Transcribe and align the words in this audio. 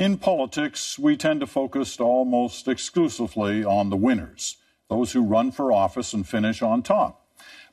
In 0.00 0.16
politics, 0.16 0.98
we 0.98 1.14
tend 1.14 1.40
to 1.40 1.46
focus 1.46 2.00
almost 2.00 2.66
exclusively 2.66 3.62
on 3.62 3.90
the 3.90 3.98
winners, 3.98 4.56
those 4.88 5.12
who 5.12 5.20
run 5.20 5.52
for 5.52 5.70
office 5.70 6.14
and 6.14 6.26
finish 6.26 6.62
on 6.62 6.82
top. 6.82 7.26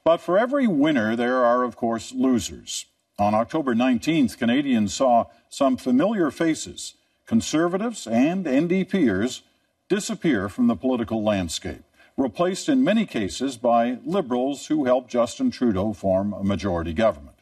But 0.03 0.17
for 0.17 0.37
every 0.37 0.67
winner, 0.67 1.15
there 1.15 1.45
are, 1.45 1.63
of 1.63 1.77
course, 1.77 2.11
losers. 2.11 2.85
On 3.17 3.33
October 3.33 3.73
19th, 3.73 4.37
Canadians 4.37 4.93
saw 4.93 5.27
some 5.47 5.77
familiar 5.77 6.29
faces, 6.29 6.95
conservatives 7.25 8.05
and 8.05 8.45
NDPers, 8.45 9.43
disappear 9.87 10.49
from 10.49 10.67
the 10.67 10.75
political 10.75 11.23
landscape, 11.23 11.83
replaced 12.17 12.67
in 12.67 12.83
many 12.83 13.05
cases 13.05 13.55
by 13.55 13.99
liberals 14.03 14.65
who 14.67 14.83
helped 14.83 15.09
Justin 15.09 15.49
Trudeau 15.49 15.93
form 15.93 16.33
a 16.33 16.43
majority 16.43 16.91
government. 16.91 17.37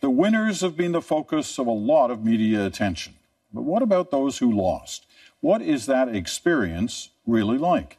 The 0.00 0.10
winners 0.10 0.62
have 0.62 0.76
been 0.76 0.90
the 0.90 1.00
focus 1.00 1.60
of 1.60 1.68
a 1.68 1.70
lot 1.70 2.10
of 2.10 2.24
media 2.24 2.66
attention. 2.66 3.14
But 3.52 3.62
what 3.62 3.82
about 3.82 4.10
those 4.10 4.38
who 4.38 4.50
lost? 4.50 5.06
What 5.40 5.62
is 5.62 5.86
that 5.86 6.14
experience 6.14 7.10
really 7.26 7.58
like? 7.58 7.98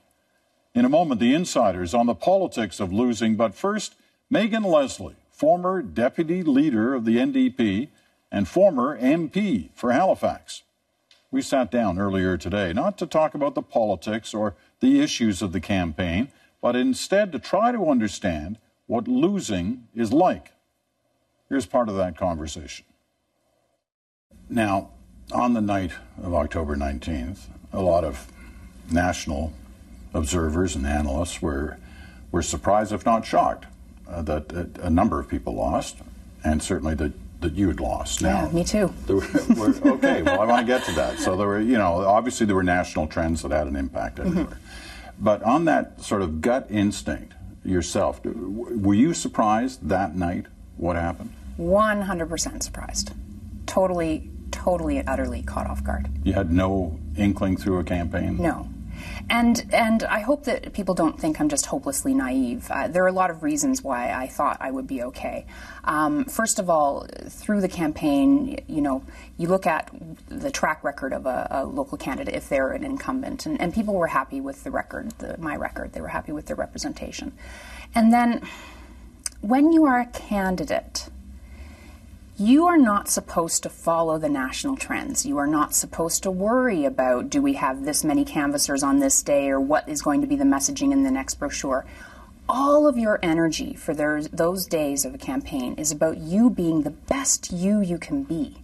In 0.74 0.86
a 0.86 0.90
moment, 0.90 1.20
the 1.20 1.34
insiders 1.34 1.94
on 1.94 2.06
the 2.06 2.14
politics 2.14 2.80
of 2.80 2.94
losing. 2.94 3.36
But 3.36 3.56
first, 3.56 3.96
Megan 4.30 4.64
Leslie, 4.64 5.16
former 5.32 5.82
deputy 5.82 6.44
leader 6.44 6.94
of 6.94 7.06
the 7.06 7.18
NDP 7.18 7.90
and 8.32 8.48
former 8.48 9.00
MP 9.00 9.70
for 9.74 9.92
Halifax. 9.92 10.64
We 11.32 11.42
sat 11.42 11.72
down 11.72 12.00
earlier 12.00 12.38
today 12.38 12.74
not 12.74 12.98
to 13.00 13.08
talk 13.08 13.34
about 13.34 13.56
the 13.56 13.62
politics 13.62 14.34
or 14.34 14.56
the 14.80 15.02
issues 15.02 15.42
of 15.42 15.52
the 15.52 15.60
campaign, 15.60 16.30
but 16.62 16.76
instead 16.76 17.32
to 17.32 17.40
try 17.40 17.72
to 17.72 17.90
understand 17.90 18.58
what 18.86 19.08
losing 19.08 19.88
is 19.94 20.14
like. 20.14 20.54
Here's 21.50 21.66
part 21.66 21.90
of 21.90 21.96
that 21.96 22.18
conversation. 22.18 22.86
Now, 24.50 24.92
on 25.32 25.54
the 25.54 25.62
night 25.62 25.92
of 26.22 26.34
October 26.34 26.76
19th, 26.76 27.40
a 27.74 27.82
lot 27.82 28.04
of 28.04 28.32
national 28.92 29.54
observers 30.14 30.76
and 30.76 30.86
analysts 30.86 31.42
were, 31.42 31.78
were 32.32 32.42
surprised, 32.42 32.92
if 32.92 33.06
not 33.06 33.26
shocked, 33.26 33.66
uh, 34.10 34.22
that 34.22 34.52
a, 34.54 34.86
a, 34.88 34.90
number 34.90 35.20
of 35.20 35.28
people 35.28 35.54
lost, 35.54 35.98
and 36.44 36.64
certainly 36.64 36.96
that, 36.96 37.12
that 37.42 37.54
you 37.54 37.68
had 37.68 37.80
lost. 37.80 38.22
Now, 38.22 38.46
yeah, 38.46 38.52
me 38.52 38.64
too. 38.64 38.94
Were, 39.08 39.20
were, 39.56 39.92
okay, 39.96 40.22
well, 40.22 40.40
I 40.40 40.46
want 40.46 40.66
to 40.66 40.74
get 40.74 40.86
to 40.86 40.94
that. 40.94 41.20
So 41.20 41.36
there 41.36 41.48
were, 41.48 41.60
you 41.60 41.78
know, 41.78 42.06
obviously 42.06 42.46
there 42.46 42.56
were 42.56 42.64
national 42.64 43.08
trends 43.08 43.42
that 43.42 43.52
had 43.52 43.68
an 43.68 43.76
impact 43.76 44.20
everywhere. 44.20 44.46
Mm-hmm. 44.46 45.24
But 45.24 45.44
on 45.44 45.66
that 45.66 46.02
sort 46.02 46.22
of 46.22 46.42
gut 46.42 46.68
instinct 46.70 47.34
yourself, 47.66 48.24
were 48.24 48.94
you 48.94 49.14
surprised 49.14 49.90
that 49.90 50.16
night 50.16 50.46
what 50.78 50.96
happened? 50.96 51.34
100% 51.60 52.64
surprised. 52.64 53.12
Totally 53.66 54.30
totally 54.52 54.98
and 54.98 55.10
utterly 55.10 55.42
caught 55.42 55.68
off 55.68 55.84
guard. 55.84 56.10
You 56.24 56.34
had 56.34 56.52
no 56.52 56.98
inkling 57.16 57.58
through 57.58 57.80
a 57.80 57.84
campaign? 57.84 58.38
No. 58.38 58.68
And 59.30 59.66
and 59.74 60.04
I 60.04 60.22
hope 60.22 60.46
that 60.46 60.74
people 60.74 60.96
don't 60.96 61.20
think 61.20 61.40
I'm 61.40 61.50
just 61.50 61.66
hopelessly 61.66 62.14
naive. 62.14 62.70
Uh, 62.72 62.88
there 62.88 63.04
are 63.04 63.08
a 63.08 63.14
lot 63.14 63.30
of 63.30 63.44
reasons 63.44 63.84
why 63.84 64.12
I 64.12 64.28
thought 64.28 64.58
I 64.60 64.72
would 64.72 64.88
be 64.88 65.04
okay. 65.04 65.46
Um, 65.84 66.26
first 66.26 66.60
of 66.60 66.70
all, 66.70 67.06
through 67.28 67.62
the 67.62 67.68
campaign, 67.68 68.64
you 68.68 68.82
know, 68.82 69.04
you 69.38 69.50
look 69.50 69.68
at 69.68 69.92
the 70.28 70.50
track 70.50 70.84
record 70.84 71.14
of 71.14 71.26
a, 71.26 71.48
a 71.52 71.66
local 71.66 71.98
candidate 71.98 72.36
if 72.36 72.50
they're 72.50 72.72
an 72.72 72.84
incumbent, 72.84 73.46
and, 73.46 73.60
and 73.60 73.74
people 73.74 73.94
were 73.94 74.08
happy 74.08 74.42
with 74.42 74.64
the 74.64 74.72
record, 74.72 75.12
the, 75.20 75.38
my 75.38 75.56
record. 75.56 75.94
They 75.94 76.02
were 76.02 76.08
happy 76.08 76.32
with 76.32 76.46
their 76.46 76.56
representation. 76.56 77.34
And 77.94 78.14
then, 78.14 78.48
when 79.42 79.72
you 79.72 79.86
are 79.86 80.00
a 80.00 80.08
candidate 80.08 81.10
you 82.40 82.68
are 82.68 82.78
not 82.78 83.10
supposed 83.10 83.64
to 83.64 83.70
follow 83.70 84.20
the 84.20 84.30
national 84.30 84.78
trends. 84.78 85.26
You 85.26 85.40
are 85.40 85.48
not 85.48 85.74
supposed 85.74 86.22
to 86.22 86.30
worry 86.30 86.86
about 86.86 87.32
do 87.32 87.42
we 87.42 87.54
have 87.54 87.84
this 87.84 88.04
many 88.04 88.24
canvassers 88.24 88.84
on 88.84 89.00
this 89.00 89.24
day 89.24 89.50
or 89.50 89.60
what 89.60 89.90
is 89.90 90.04
going 90.04 90.22
to 90.22 90.28
be 90.28 90.36
the 90.36 90.44
messaging 90.44 90.92
in 90.92 91.02
the 91.02 91.10
next 91.10 91.36
brochure. 91.36 91.84
All 92.48 92.88
of 92.88 92.96
your 92.96 93.20
energy 93.24 93.74
for 93.74 93.96
those 93.96 94.68
days 94.68 95.04
of 95.04 95.16
a 95.16 95.18
campaign 95.18 95.74
is 95.80 95.92
about 95.92 96.20
you 96.20 96.52
being 96.52 96.84
the 96.84 96.92
best 96.92 97.52
you 97.52 97.82
you 97.82 97.98
can 97.98 98.22
be. 98.22 98.64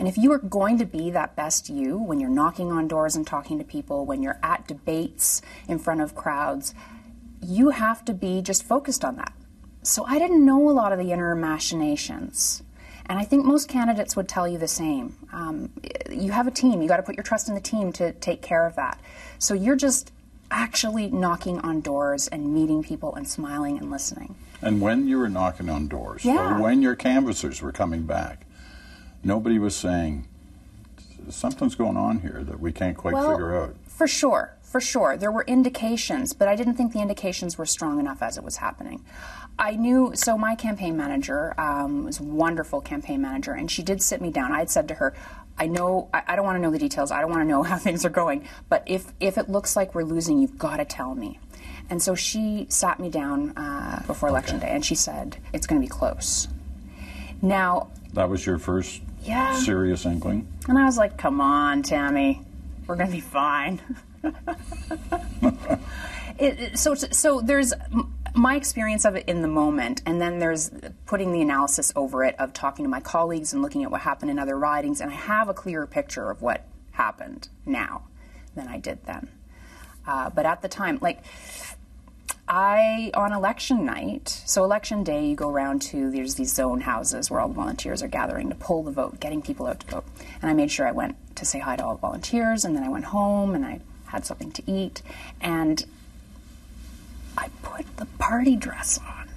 And 0.00 0.08
if 0.08 0.18
you 0.18 0.32
are 0.32 0.38
going 0.38 0.76
to 0.78 0.84
be 0.84 1.10
that 1.12 1.36
best 1.36 1.70
you 1.70 1.96
when 1.96 2.18
you're 2.18 2.28
knocking 2.28 2.72
on 2.72 2.88
doors 2.88 3.14
and 3.14 3.24
talking 3.24 3.56
to 3.58 3.64
people, 3.64 4.04
when 4.04 4.20
you're 4.20 4.40
at 4.42 4.66
debates 4.66 5.42
in 5.68 5.78
front 5.78 6.00
of 6.00 6.16
crowds, 6.16 6.74
you 7.40 7.70
have 7.70 8.04
to 8.06 8.12
be 8.12 8.42
just 8.42 8.64
focused 8.64 9.04
on 9.04 9.14
that. 9.16 9.32
So 9.82 10.04
I 10.04 10.18
didn't 10.18 10.44
know 10.44 10.68
a 10.68 10.72
lot 10.72 10.92
of 10.92 10.98
the 10.98 11.12
inner 11.12 11.36
machinations. 11.36 12.64
And 13.08 13.18
I 13.18 13.24
think 13.24 13.44
most 13.44 13.68
candidates 13.68 14.16
would 14.16 14.28
tell 14.28 14.48
you 14.48 14.58
the 14.58 14.68
same. 14.68 15.16
Um, 15.32 15.70
you 16.10 16.32
have 16.32 16.46
a 16.46 16.50
team, 16.50 16.82
you 16.82 16.88
got 16.88 16.96
to 16.96 17.02
put 17.02 17.16
your 17.16 17.22
trust 17.22 17.48
in 17.48 17.54
the 17.54 17.60
team 17.60 17.92
to 17.94 18.12
take 18.12 18.42
care 18.42 18.66
of 18.66 18.76
that. 18.76 19.00
So 19.38 19.54
you're 19.54 19.76
just 19.76 20.12
actually 20.50 21.08
knocking 21.08 21.60
on 21.60 21.80
doors 21.80 22.28
and 22.28 22.54
meeting 22.54 22.82
people 22.82 23.14
and 23.14 23.26
smiling 23.26 23.78
and 23.78 23.90
listening. 23.90 24.34
And 24.62 24.80
when 24.80 25.06
you 25.06 25.18
were 25.18 25.28
knocking 25.28 25.68
on 25.68 25.88
doors, 25.88 26.24
yeah. 26.24 26.56
or 26.56 26.62
when 26.62 26.82
your 26.82 26.96
canvassers 26.96 27.60
were 27.62 27.72
coming 27.72 28.04
back, 28.04 28.46
nobody 29.22 29.58
was 29.58 29.76
saying, 29.76 30.26
something's 31.28 31.74
going 31.74 31.96
on 31.96 32.20
here 32.20 32.42
that 32.44 32.60
we 32.60 32.72
can't 32.72 32.96
quite 32.96 33.14
well, 33.14 33.32
figure 33.32 33.56
out. 33.56 33.74
For 33.86 34.06
sure, 34.06 34.55
for 34.66 34.80
sure. 34.80 35.16
There 35.16 35.30
were 35.30 35.44
indications, 35.44 36.32
but 36.32 36.48
I 36.48 36.56
didn't 36.56 36.74
think 36.74 36.92
the 36.92 37.00
indications 37.00 37.56
were 37.56 37.66
strong 37.66 38.00
enough 38.00 38.20
as 38.20 38.36
it 38.36 38.44
was 38.44 38.56
happening. 38.56 39.04
I 39.58 39.76
knew, 39.76 40.12
so 40.14 40.36
my 40.36 40.54
campaign 40.54 40.96
manager 40.96 41.58
um, 41.58 42.04
was 42.04 42.20
a 42.20 42.24
wonderful 42.24 42.80
campaign 42.80 43.22
manager, 43.22 43.52
and 43.52 43.70
she 43.70 43.82
did 43.82 44.02
sit 44.02 44.20
me 44.20 44.30
down. 44.30 44.52
I 44.52 44.58
had 44.58 44.70
said 44.70 44.88
to 44.88 44.94
her, 44.94 45.14
I 45.56 45.66
know, 45.66 46.10
I, 46.12 46.22
I 46.26 46.36
don't 46.36 46.44
want 46.44 46.56
to 46.56 46.60
know 46.60 46.70
the 46.70 46.78
details. 46.78 47.10
I 47.10 47.20
don't 47.20 47.30
want 47.30 47.42
to 47.42 47.48
know 47.48 47.62
how 47.70 47.78
things 47.78 48.04
are 48.04 48.10
going. 48.10 48.46
But 48.68 48.82
if, 48.86 49.12
if 49.20 49.38
it 49.38 49.48
looks 49.48 49.76
like 49.76 49.94
we're 49.94 50.02
losing, 50.02 50.40
you've 50.40 50.58
got 50.58 50.78
to 50.78 50.84
tell 50.84 51.14
me. 51.14 51.38
And 51.88 52.02
so 52.02 52.16
she 52.16 52.66
sat 52.68 52.98
me 52.98 53.08
down 53.08 53.56
uh, 53.56 54.02
before 54.06 54.28
election 54.28 54.56
okay. 54.56 54.66
day, 54.66 54.72
and 54.74 54.84
she 54.84 54.96
said, 54.96 55.38
it's 55.52 55.66
going 55.66 55.80
to 55.80 55.86
be 55.86 55.90
close. 55.90 56.48
Now, 57.40 57.90
that 58.14 58.28
was 58.28 58.44
your 58.44 58.58
first 58.58 59.00
yeah. 59.22 59.54
serious 59.60 60.04
inkling? 60.04 60.48
And 60.68 60.78
I 60.78 60.84
was 60.84 60.98
like, 60.98 61.16
come 61.16 61.40
on, 61.40 61.82
Tammy, 61.82 62.42
we're 62.86 62.96
going 62.96 63.08
to 63.08 63.14
be 63.16 63.20
fine. 63.20 63.80
it, 66.38 66.78
so, 66.78 66.94
so 66.94 67.40
there's 67.40 67.72
my 68.34 68.56
experience 68.56 69.04
of 69.04 69.16
it 69.16 69.28
in 69.28 69.42
the 69.42 69.48
moment, 69.48 70.02
and 70.06 70.20
then 70.20 70.38
there's 70.38 70.70
putting 71.06 71.32
the 71.32 71.40
analysis 71.40 71.92
over 71.96 72.22
it 72.24 72.36
of 72.38 72.52
talking 72.52 72.84
to 72.84 72.88
my 72.88 73.00
colleagues 73.00 73.52
and 73.52 73.62
looking 73.62 73.82
at 73.82 73.90
what 73.90 74.02
happened 74.02 74.30
in 74.30 74.38
other 74.38 74.58
ridings, 74.58 75.00
and 75.00 75.10
I 75.10 75.14
have 75.14 75.48
a 75.48 75.54
clearer 75.54 75.86
picture 75.86 76.30
of 76.30 76.42
what 76.42 76.66
happened 76.92 77.48
now 77.64 78.04
than 78.54 78.68
I 78.68 78.78
did 78.78 79.04
then. 79.06 79.28
Uh, 80.06 80.30
but 80.30 80.46
at 80.46 80.62
the 80.62 80.68
time, 80.68 80.98
like, 81.00 81.22
I, 82.48 83.10
on 83.14 83.32
election 83.32 83.84
night, 83.84 84.28
so 84.46 84.62
election 84.62 85.02
day, 85.02 85.26
you 85.26 85.34
go 85.34 85.50
around 85.50 85.82
to, 85.82 86.10
there's 86.12 86.36
these 86.36 86.54
zone 86.54 86.80
houses 86.80 87.28
where 87.28 87.40
all 87.40 87.48
the 87.48 87.54
volunteers 87.54 88.02
are 88.04 88.08
gathering 88.08 88.50
to 88.50 88.54
pull 88.54 88.84
the 88.84 88.92
vote, 88.92 89.18
getting 89.18 89.42
people 89.42 89.66
out 89.66 89.80
to 89.80 89.86
vote. 89.86 90.04
And 90.40 90.50
I 90.50 90.54
made 90.54 90.70
sure 90.70 90.86
I 90.86 90.92
went 90.92 91.16
to 91.36 91.44
say 91.44 91.58
hi 91.58 91.74
to 91.76 91.84
all 91.84 91.96
the 91.96 92.00
volunteers, 92.00 92.64
and 92.64 92.76
then 92.76 92.84
I 92.84 92.88
went 92.88 93.06
home 93.06 93.54
and 93.54 93.64
I 93.64 93.80
had 94.06 94.24
something 94.24 94.52
to 94.52 94.62
eat. 94.70 95.02
And 95.40 95.84
I 97.36 97.48
put 97.62 97.96
the 97.96 98.06
party 98.18 98.54
dress 98.54 98.98
on, 98.98 99.28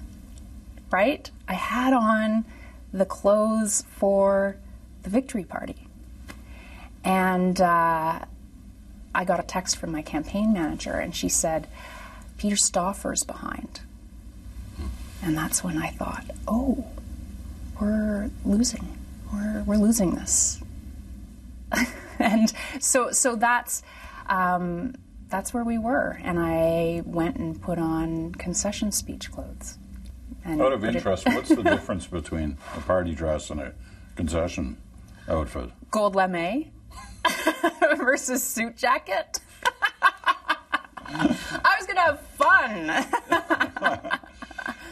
right? 0.92 1.28
I 1.48 1.54
had 1.54 1.92
on 1.92 2.44
the 2.92 3.06
clothes 3.06 3.82
for 3.90 4.56
the 5.02 5.10
victory 5.10 5.44
party. 5.44 5.88
And 7.02 7.60
uh, 7.60 8.20
I 9.14 9.24
got 9.24 9.40
a 9.40 9.42
text 9.42 9.78
from 9.78 9.90
my 9.90 10.02
campaign 10.02 10.52
manager, 10.52 10.92
and 10.92 11.14
she 11.14 11.28
said, 11.28 11.66
Peter 12.40 12.56
Stoffer's 12.56 13.22
behind. 13.22 13.82
And 15.22 15.36
that's 15.36 15.62
when 15.62 15.76
I 15.76 15.90
thought, 15.90 16.24
oh, 16.48 16.86
we're 17.78 18.30
losing. 18.46 18.96
We're, 19.30 19.62
we're 19.64 19.76
losing 19.76 20.14
this. 20.14 20.62
and 22.18 22.50
so, 22.80 23.10
so 23.10 23.36
that's. 23.36 23.82
Um, 24.26 24.94
that's 25.28 25.52
where 25.52 25.62
we 25.64 25.76
were. 25.76 26.18
And 26.24 26.38
I 26.40 27.02
went 27.04 27.36
and 27.36 27.60
put 27.60 27.78
on 27.78 28.32
concession 28.32 28.90
speech 28.90 29.30
clothes. 29.30 29.76
Out 30.44 30.72
of 30.72 30.82
interest, 30.82 31.26
what's 31.26 31.50
the 31.50 31.62
difference 31.62 32.06
between 32.06 32.56
a 32.74 32.80
party 32.80 33.14
dress 33.14 33.50
and 33.50 33.60
a 33.60 33.74
concession 34.16 34.78
outfit? 35.28 35.70
Gold 35.90 36.16
lame 36.16 36.72
versus 37.98 38.42
suit 38.42 38.78
jacket. 38.78 39.40
I 41.64 41.76
was 41.78 41.86
going 41.86 41.96
to 41.96 42.02
have 42.02 42.20
fun. 42.38 43.06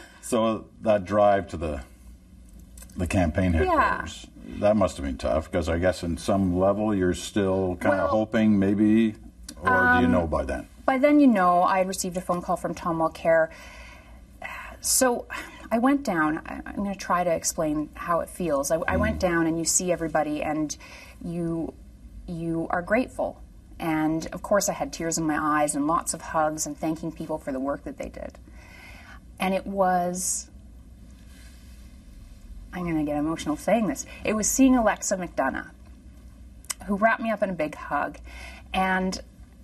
so 0.21 0.65
that 0.81 1.05
drive 1.05 1.47
to 1.49 1.57
the 1.57 1.81
the 2.97 3.05
campaign 3.07 3.53
headquarters, 3.53 4.27
yeah. 4.45 4.55
that 4.59 4.75
must 4.75 4.97
have 4.97 5.05
been 5.05 5.17
tough 5.17 5.49
because 5.49 5.69
I 5.69 5.77
guess 5.77 6.03
in 6.03 6.17
some 6.17 6.59
level 6.59 6.93
you're 6.93 7.13
still 7.13 7.77
kind 7.77 7.95
well, 7.95 8.05
of 8.05 8.11
hoping 8.11 8.59
maybe 8.59 9.15
or 9.61 9.69
um, 9.69 9.97
do 9.97 10.05
you 10.05 10.11
know 10.11 10.27
by 10.27 10.43
then? 10.43 10.67
By 10.85 10.97
then, 10.97 11.19
you 11.19 11.27
know, 11.27 11.63
I 11.63 11.79
had 11.79 11.87
received 11.87 12.17
a 12.17 12.21
phone 12.21 12.41
call 12.41 12.57
from 12.57 12.73
Tom 12.73 12.99
Mulcair. 12.99 13.49
So 14.81 15.27
I 15.71 15.79
went 15.79 16.03
down. 16.03 16.41
I'm 16.45 16.75
going 16.75 16.91
to 16.91 16.97
try 16.97 17.23
to 17.23 17.31
explain 17.31 17.89
how 17.93 18.21
it 18.21 18.29
feels. 18.29 18.71
I, 18.71 18.77
I 18.87 18.97
went 18.97 19.17
mm. 19.17 19.19
down, 19.19 19.47
and 19.47 19.59
you 19.59 19.65
see 19.65 19.91
everybody, 19.91 20.41
and 20.41 20.75
you 21.23 21.73
you 22.27 22.67
are 22.69 22.81
grateful. 22.81 23.41
And 23.79 24.27
of 24.27 24.41
course, 24.41 24.67
I 24.67 24.73
had 24.73 24.91
tears 24.91 25.17
in 25.17 25.25
my 25.25 25.37
eyes 25.39 25.75
and 25.75 25.87
lots 25.87 26.13
of 26.13 26.21
hugs 26.21 26.65
and 26.65 26.77
thanking 26.77 27.11
people 27.11 27.37
for 27.37 27.51
the 27.51 27.59
work 27.59 27.83
that 27.85 27.97
they 27.97 28.09
did. 28.09 28.37
And 29.39 29.53
it 29.53 29.65
was, 29.65 30.49
I'm 32.73 32.83
going 32.83 32.97
to 32.97 33.09
get 33.09 33.17
emotional 33.17 33.55
saying 33.55 33.87
this, 33.87 34.05
it 34.25 34.35
was 34.35 34.49
seeing 34.49 34.75
Alexa 34.75 35.15
McDonough, 35.15 35.69
who 36.87 36.95
wrapped 36.95 37.21
me 37.21 37.31
up 37.31 37.41
in 37.41 37.49
a 37.49 37.53
big 37.53 37.75
hug. 37.75 38.17
And 38.73 39.21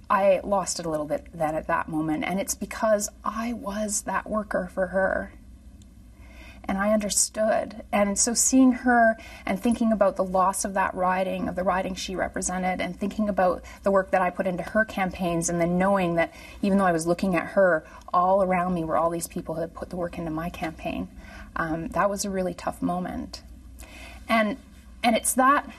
I 0.09 0.39
lost 0.43 0.79
it 0.79 0.85
a 0.85 0.89
little 0.89 1.05
bit 1.05 1.27
then 1.33 1.55
at 1.55 1.67
that 1.67 1.89
moment. 1.89 2.23
And 2.23 2.39
it's 2.39 2.55
because 2.55 3.09
I 3.25 3.51
was 3.53 4.03
that 4.03 4.29
worker 4.29 4.69
for 4.73 4.87
her 4.87 5.33
and 6.67 6.77
I 6.77 6.91
understood. 6.93 7.83
And 7.91 8.17
so 8.17 8.33
seeing 8.33 8.71
her 8.71 9.17
and 9.45 9.59
thinking 9.59 9.91
about 9.91 10.15
the 10.15 10.23
loss 10.23 10.65
of 10.65 10.73
that 10.73 10.93
riding, 10.93 11.47
of 11.47 11.55
the 11.55 11.63
riding 11.63 11.95
she 11.95 12.15
represented, 12.15 12.81
and 12.81 12.99
thinking 12.99 13.29
about 13.29 13.63
the 13.83 13.91
work 13.91 14.11
that 14.11 14.21
I 14.21 14.29
put 14.29 14.47
into 14.47 14.63
her 14.63 14.85
campaigns, 14.85 15.49
and 15.49 15.61
then 15.61 15.77
knowing 15.77 16.15
that 16.15 16.33
even 16.61 16.77
though 16.77 16.85
I 16.85 16.91
was 16.91 17.07
looking 17.07 17.35
at 17.35 17.47
her, 17.49 17.85
all 18.13 18.43
around 18.43 18.73
me 18.73 18.83
were 18.83 18.97
all 18.97 19.09
these 19.09 19.27
people 19.27 19.55
that 19.55 19.73
put 19.73 19.89
the 19.89 19.95
work 19.95 20.17
into 20.17 20.31
my 20.31 20.49
campaign. 20.49 21.07
Um, 21.55 21.87
that 21.89 22.09
was 22.09 22.25
a 22.25 22.29
really 22.29 22.53
tough 22.53 22.81
moment. 22.81 23.41
And 24.27 24.57
and 25.03 25.15
it's 25.15 25.33
that 25.33 25.69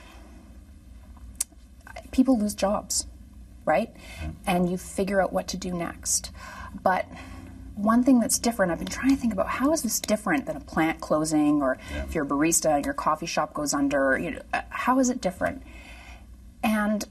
people 2.11 2.39
lose 2.39 2.55
jobs, 2.55 3.05
right? 3.65 3.93
And 4.45 4.69
you 4.69 4.77
figure 4.77 5.21
out 5.21 5.33
what 5.33 5.47
to 5.49 5.57
do 5.57 5.73
next. 5.73 6.31
But 6.81 7.05
one 7.77 8.03
thing 8.03 8.19
that's 8.19 8.39
different, 8.39 8.71
I've 8.71 8.79
been 8.79 8.87
trying 8.87 9.11
to 9.11 9.15
think 9.15 9.33
about 9.33 9.47
how 9.47 9.71
is 9.71 9.83
this 9.83 9.99
different 9.99 10.47
than 10.47 10.55
a 10.55 10.59
plant 10.59 10.99
closing 10.99 11.61
or 11.61 11.77
yeah. 11.91 12.03
if 12.03 12.15
you're 12.15 12.23
a 12.25 12.27
barista 12.27 12.75
and 12.75 12.83
your 12.83 12.93
coffee 12.93 13.27
shop 13.27 13.53
goes 13.53 13.73
under, 13.73 14.17
you 14.17 14.31
know, 14.31 14.41
uh, 14.53 14.61
how 14.69 14.99
is 14.99 15.09
it 15.09 15.21
different? 15.21 15.61
And 16.63 17.05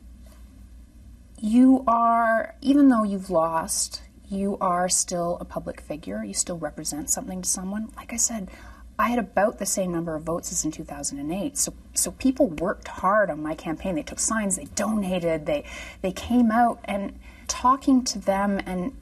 you 1.40 1.84
are, 1.86 2.54
even 2.60 2.88
though 2.88 3.04
you've 3.04 3.30
lost, 3.30 4.02
you 4.28 4.58
are 4.60 4.88
still 4.88 5.38
a 5.40 5.44
public 5.44 5.80
figure. 5.80 6.24
You 6.24 6.34
still 6.34 6.58
represent 6.58 7.10
something 7.10 7.42
to 7.42 7.48
someone. 7.48 7.92
Like 7.96 8.12
I 8.12 8.16
said, 8.16 8.50
I 8.98 9.08
had 9.08 9.18
about 9.18 9.58
the 9.58 9.66
same 9.66 9.92
number 9.92 10.16
of 10.16 10.22
votes 10.22 10.50
as 10.50 10.64
in 10.64 10.72
2008. 10.72 11.56
So, 11.56 11.74
so 11.94 12.10
people 12.10 12.48
worked 12.48 12.88
hard 12.88 13.30
on 13.30 13.42
my 13.42 13.54
campaign. 13.54 13.94
They 13.94 14.02
took 14.02 14.18
signs, 14.18 14.56
they 14.56 14.64
donated, 14.64 15.46
they, 15.46 15.64
they 16.00 16.12
came 16.12 16.50
out 16.50 16.80
and 16.84 17.18
talking 17.46 18.02
to 18.04 18.18
them, 18.18 18.60
and 18.66 18.98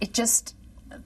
it 0.00 0.12
just 0.12 0.54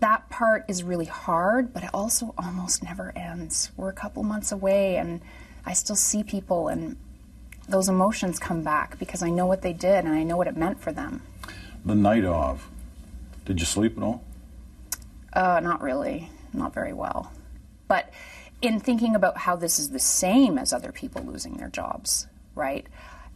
that 0.00 0.29
part 0.29 0.64
is 0.69 0.82
really 0.82 1.05
hard, 1.05 1.73
but 1.73 1.82
it 1.82 1.91
also 1.93 2.35
almost 2.38 2.82
never 2.82 3.12
ends. 3.17 3.70
We're 3.76 3.91
a 3.91 3.94
couple 3.94 4.23
months 4.23 4.52
away, 4.52 4.96
and 4.96 5.20
I 5.64 5.73
still 5.73 5.96
see 5.96 6.23
people, 6.23 6.69
and 6.69 6.96
those 7.69 7.88
emotions 7.88 8.38
come 8.38 8.62
back 8.62 8.99
because 8.99 9.23
I 9.23 9.31
know 9.31 9.46
what 9.46 9.62
they 9.62 9.73
did 9.73 10.05
and 10.05 10.14
I 10.14 10.23
know 10.23 10.37
what 10.37 10.46
it 10.46 10.56
meant 10.56 10.81
for 10.81 10.93
them. 10.93 11.23
The 11.85 11.94
night 11.94 12.25
of, 12.25 12.69
did 13.44 13.61
you 13.61 13.67
sleep 13.67 13.96
at 13.96 14.02
all? 14.02 14.23
Uh, 15.32 15.61
not 15.61 15.82
really, 15.82 16.31
not 16.52 16.73
very 16.75 16.93
well. 16.93 17.32
But 17.88 18.11
in 18.62 18.81
thinking 18.81 19.14
about 19.14 19.38
how 19.38 19.56
this 19.56 19.79
is 19.79 19.90
the 19.90 19.99
same 19.99 20.58
as 20.58 20.73
other 20.73 20.93
people 20.93 21.23
losing 21.23 21.56
their 21.56 21.69
jobs, 21.69 22.26
right? 22.55 22.87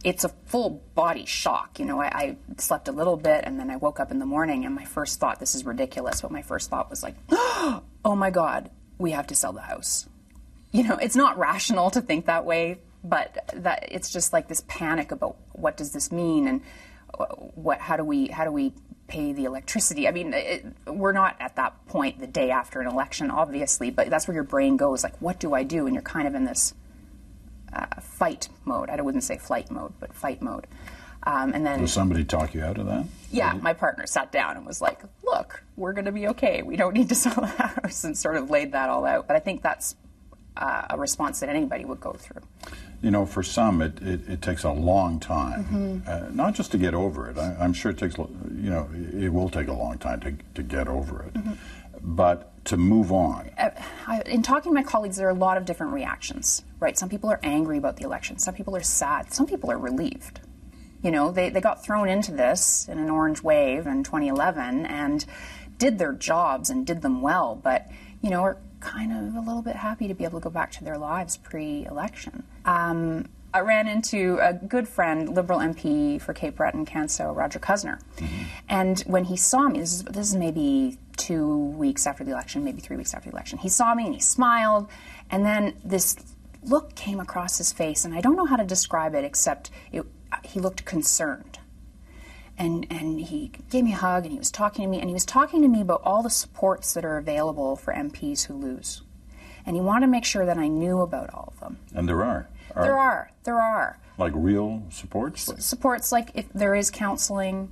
It's 0.03 0.23
a 0.23 0.29
full 0.45 0.81
body 0.95 1.25
shock. 1.25 1.79
You 1.79 1.85
know, 1.85 2.01
I, 2.01 2.05
I, 2.07 2.37
slept 2.57 2.87
a 2.87 2.91
little 2.91 3.17
bit 3.17 3.43
and 3.43 3.59
then 3.59 3.69
I 3.69 3.75
woke 3.75 3.99
up 3.99 4.11
in 4.11 4.19
the 4.19 4.25
morning 4.25 4.65
and 4.65 4.73
my 4.73 4.85
first 4.85 5.19
thought, 5.19 5.39
this 5.39 5.55
is 5.55 5.65
ridiculous, 5.65 6.21
but 6.21 6.31
my 6.31 6.41
first 6.41 6.69
thought 6.69 6.89
was 6.89 7.03
like, 7.03 7.15
oh 7.29 7.83
my 8.03 8.29
God, 8.29 8.69
we 8.97 9.11
have 9.11 9.27
to 9.27 9.35
sell 9.35 9.51
the 9.51 9.61
house. 9.61 10.07
You 10.71 10.83
know, 10.83 10.95
it's 10.95 11.15
not 11.15 11.37
rational 11.37 11.89
to 11.91 12.01
think 12.01 12.27
that 12.27 12.45
way, 12.45 12.77
but 13.03 13.51
that 13.53 13.89
it's 13.91 14.11
just 14.11 14.31
like 14.33 14.47
this 14.47 14.63
panic 14.67 15.11
about 15.11 15.37
what 15.51 15.75
does 15.77 15.91
this 15.91 16.11
mean 16.11 16.47
and 16.47 16.61
what, 17.55 17.79
how 17.79 17.97
do 17.97 18.03
we, 18.03 18.27
how 18.27 18.45
do 18.45 18.51
we 18.51 18.73
pay 19.07 19.33
the 19.33 19.45
electricity? 19.45 20.07
I 20.07 20.11
mean, 20.11 20.33
it, 20.33 20.65
we're 20.87 21.11
not 21.11 21.35
at 21.39 21.55
that 21.57 21.85
point 21.87 22.19
the 22.19 22.27
day 22.27 22.51
after 22.51 22.79
an 22.79 22.87
election, 22.87 23.31
obviously, 23.31 23.89
but 23.89 24.09
that's 24.09 24.27
where 24.27 24.35
your 24.35 24.43
brain 24.43 24.77
goes, 24.77 25.03
like, 25.03 25.19
what 25.21 25.39
do 25.39 25.53
I 25.53 25.63
do? 25.63 25.87
And 25.87 25.95
you're 25.95 26.03
kind 26.03 26.27
of 26.27 26.35
in 26.35 26.45
this 26.45 26.73
uh, 27.73 28.01
fight 28.01 28.49
mode. 28.65 28.89
I 28.89 29.01
wouldn't 29.01 29.23
say 29.23 29.37
flight 29.37 29.69
mode, 29.71 29.93
but 29.99 30.13
fight 30.13 30.41
mode. 30.41 30.67
Um, 31.23 31.53
and 31.53 31.65
then. 31.65 31.79
Did 31.79 31.89
somebody 31.89 32.23
talk 32.23 32.53
you 32.53 32.63
out 32.63 32.77
of 32.77 32.85
that? 32.87 33.05
Yeah, 33.31 33.53
my 33.61 33.73
partner 33.73 34.07
sat 34.07 34.31
down 34.31 34.57
and 34.57 34.65
was 34.65 34.81
like, 34.81 35.01
look, 35.23 35.63
we're 35.75 35.93
going 35.93 36.05
to 36.05 36.11
be 36.11 36.27
okay. 36.29 36.61
We 36.61 36.75
don't 36.75 36.93
need 36.93 37.09
to 37.09 37.15
sell 37.23 37.35
the 37.35 37.47
house, 37.47 38.03
and 38.03 38.17
sort 38.17 38.37
of 38.37 38.49
laid 38.49 38.71
that 38.71 38.89
all 38.89 39.05
out. 39.05 39.27
But 39.27 39.35
I 39.35 39.39
think 39.39 39.61
that's 39.61 39.95
uh, 40.57 40.87
a 40.89 40.97
response 40.97 41.39
that 41.39 41.49
anybody 41.49 41.85
would 41.85 41.99
go 41.99 42.13
through. 42.13 42.41
You 43.01 43.11
know, 43.11 43.25
for 43.25 43.43
some, 43.43 43.81
it, 43.81 44.01
it, 44.01 44.27
it 44.27 44.41
takes 44.41 44.63
a 44.65 44.71
long 44.71 45.21
time, 45.21 45.63
mm-hmm. 45.63 46.09
uh, 46.09 46.29
not 46.31 46.53
just 46.53 46.71
to 46.71 46.77
get 46.77 46.93
over 46.93 47.29
it. 47.29 47.37
I, 47.37 47.63
am 47.63 47.71
sure 47.71 47.91
it 47.91 47.97
takes, 47.97 48.17
you 48.17 48.69
know, 48.69 48.89
it 49.13 49.31
will 49.31 49.49
take 49.49 49.69
a 49.69 49.73
long 49.73 49.97
time 49.97 50.19
to, 50.21 50.35
to 50.55 50.63
get 50.63 50.89
over 50.89 51.23
it. 51.23 51.33
Mm-hmm. 51.33 51.53
But 52.01 52.49
to 52.65 52.77
move 52.77 53.11
on. 53.11 53.49
Uh, 53.57 53.71
in 54.25 54.43
talking 54.43 54.71
to 54.71 54.75
my 54.75 54.83
colleagues, 54.83 55.17
there 55.17 55.27
are 55.27 55.31
a 55.31 55.33
lot 55.33 55.57
of 55.57 55.65
different 55.65 55.93
reactions, 55.93 56.63
right? 56.79 56.97
Some 56.97 57.09
people 57.09 57.29
are 57.29 57.39
angry 57.41 57.77
about 57.77 57.97
the 57.97 58.03
election, 58.03 58.37
some 58.37 58.53
people 58.53 58.75
are 58.75 58.83
sad, 58.83 59.33
some 59.33 59.47
people 59.47 59.71
are 59.71 59.77
relieved. 59.77 60.41
You 61.01 61.11
know, 61.11 61.31
they, 61.31 61.49
they 61.49 61.61
got 61.61 61.83
thrown 61.83 62.09
into 62.09 62.31
this 62.31 62.87
in 62.89 62.99
an 62.99 63.09
orange 63.09 63.41
wave 63.41 63.87
in 63.87 64.03
2011 64.03 64.85
and 64.85 65.25
did 65.77 65.97
their 65.97 66.13
jobs 66.13 66.69
and 66.69 66.85
did 66.85 67.01
them 67.01 67.21
well, 67.21 67.55
but, 67.55 67.87
you 68.21 68.29
know, 68.29 68.41
are 68.41 68.57
kind 68.81 69.11
of 69.11 69.35
a 69.35 69.39
little 69.39 69.61
bit 69.61 69.77
happy 69.77 70.07
to 70.07 70.13
be 70.13 70.23
able 70.23 70.39
to 70.39 70.43
go 70.43 70.49
back 70.49 70.71
to 70.73 70.83
their 70.83 70.97
lives 70.97 71.37
pre 71.37 71.85
election. 71.85 72.43
Um, 72.65 73.29
I 73.53 73.61
ran 73.61 73.87
into 73.87 74.37
a 74.41 74.53
good 74.53 74.87
friend, 74.87 75.33
Liberal 75.33 75.59
MP 75.59 76.21
for 76.21 76.33
Cape 76.33 76.57
Breton, 76.57 76.85
Canso, 76.85 77.35
Roger 77.35 77.57
Cuzner. 77.59 77.99
Mm-hmm. 78.17 78.43
And 78.67 78.99
when 79.01 79.23
he 79.23 79.37
saw 79.37 79.69
me, 79.69 79.79
this 79.79 79.93
is, 79.93 80.03
this 80.03 80.27
is 80.27 80.35
maybe 80.35 80.99
two 81.29 81.55
weeks 81.55 82.07
after 82.07 82.23
the 82.23 82.31
election, 82.31 82.63
maybe 82.63 82.81
three 82.81 82.97
weeks 82.97 83.13
after 83.13 83.29
the 83.29 83.35
election, 83.35 83.59
he 83.59 83.69
saw 83.69 83.93
me 83.93 84.05
and 84.05 84.15
he 84.15 84.19
smiled. 84.19 84.89
And 85.29 85.45
then 85.45 85.75
this 85.85 86.15
look 86.63 86.95
came 86.95 87.19
across 87.19 87.59
his 87.59 87.71
face, 87.71 88.03
and 88.03 88.15
I 88.15 88.21
don't 88.21 88.35
know 88.35 88.45
how 88.45 88.55
to 88.55 88.63
describe 88.63 89.13
it 89.13 89.23
except 89.23 89.69
it, 89.91 90.05
he 90.43 90.59
looked 90.59 90.85
concerned. 90.85 91.59
And, 92.57 92.87
and 92.89 93.21
he 93.21 93.51
gave 93.69 93.83
me 93.83 93.93
a 93.93 93.97
hug 93.97 94.23
and 94.25 94.33
he 94.33 94.39
was 94.39 94.49
talking 94.49 94.83
to 94.83 94.89
me, 94.89 94.99
and 94.99 95.07
he 95.07 95.13
was 95.13 95.23
talking 95.23 95.61
to 95.61 95.67
me 95.67 95.81
about 95.81 96.01
all 96.03 96.23
the 96.23 96.31
supports 96.31 96.95
that 96.95 97.05
are 97.05 97.17
available 97.17 97.75
for 97.75 97.93
MPs 97.93 98.47
who 98.47 98.55
lose. 98.55 99.03
And 99.67 99.75
he 99.75 99.81
wanted 99.81 100.07
to 100.07 100.11
make 100.11 100.25
sure 100.25 100.47
that 100.47 100.57
I 100.57 100.67
knew 100.67 101.01
about 101.01 101.31
all 101.31 101.53
of 101.53 101.59
them. 101.59 101.77
And 101.93 102.09
there 102.09 102.23
are. 102.23 102.49
are 102.75 102.83
there 102.83 102.97
are. 102.97 103.31
There 103.43 103.61
are. 103.61 103.99
Like 104.17 104.33
real 104.35 104.83
supports? 104.89 105.53
Supports 105.63 106.11
like 106.11 106.31
if 106.33 106.51
there 106.53 106.73
is 106.73 106.89
counseling, 106.89 107.71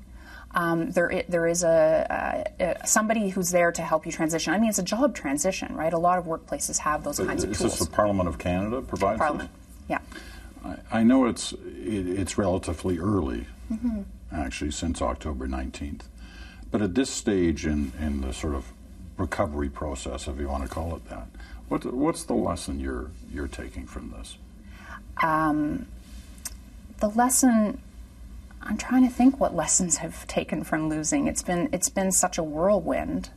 um, 0.57 0.89
there, 0.89 1.23
there 1.29 1.45
is 1.45 1.63
a, 1.63 2.47
a, 2.59 2.77
a, 2.81 2.87
somebody 2.87 3.29
who's 3.29 3.51
there 3.51 3.71
to 3.71 3.81
help 3.83 4.07
you 4.07 4.11
transition. 4.11 4.53
I 4.53 4.57
mean, 4.57 4.69
it's 4.69 4.79
a 4.79 4.83
job 4.83 5.13
transition, 5.13 5.75
right? 5.75 5.93
A 5.93 5.99
lot 5.99 6.17
of 6.17 6.25
workplaces 6.25 6.79
have 6.79 7.03
those 7.03 7.19
kinds 7.19 7.43
of 7.43 7.55
tools. 7.55 7.73
Is 7.73 7.79
this 7.79 7.87
the 7.87 7.93
Parliament 7.93 8.27
of 8.27 8.39
Canada 8.39 8.81
provides 8.81 9.19
Parliament, 9.19 9.51
this? 9.87 9.99
yeah. 9.99 9.99
I, 10.65 10.99
I, 10.99 11.03
know 11.03 11.27
it's 11.27 11.51
it, 11.51 12.07
it's 12.07 12.39
relatively 12.39 12.97
early, 12.97 13.45
mm-hmm. 13.71 14.01
actually, 14.31 14.71
since 14.71 14.99
October 14.99 15.47
19th. 15.47 16.01
But 16.71 16.81
at 16.81 16.95
this 16.95 17.11
stage 17.11 17.67
in, 17.67 17.91
in 17.99 18.21
the 18.21 18.33
sort 18.33 18.55
of 18.55 18.65
recovery 19.15 19.69
process, 19.69 20.27
if 20.27 20.39
you 20.39 20.47
want 20.47 20.63
to 20.63 20.69
call 20.69 20.95
it 20.95 21.07
that, 21.07 21.27
what, 21.67 21.85
what's 21.85 22.23
the 22.23 22.33
lesson 22.33 22.79
you're 22.79 23.11
you're 23.31 23.47
taking 23.47 23.85
from 23.85 24.09
this? 24.17 24.37
Um, 25.21 25.85
the 26.99 27.09
lesson 27.09 27.79
I'm 28.67 28.77
trying 28.77 29.07
to 29.07 29.13
think 29.13 29.39
what 29.39 29.55
lessons 29.55 29.99
I've 30.03 30.27
taken 30.27 30.63
from 30.63 30.89
losing. 30.89 31.27
It's 31.27 31.41
been 31.41 31.69
it's 31.71 31.89
been 31.89 32.11
such 32.11 32.37
a 32.37 32.43
whirlwind. 32.43 33.29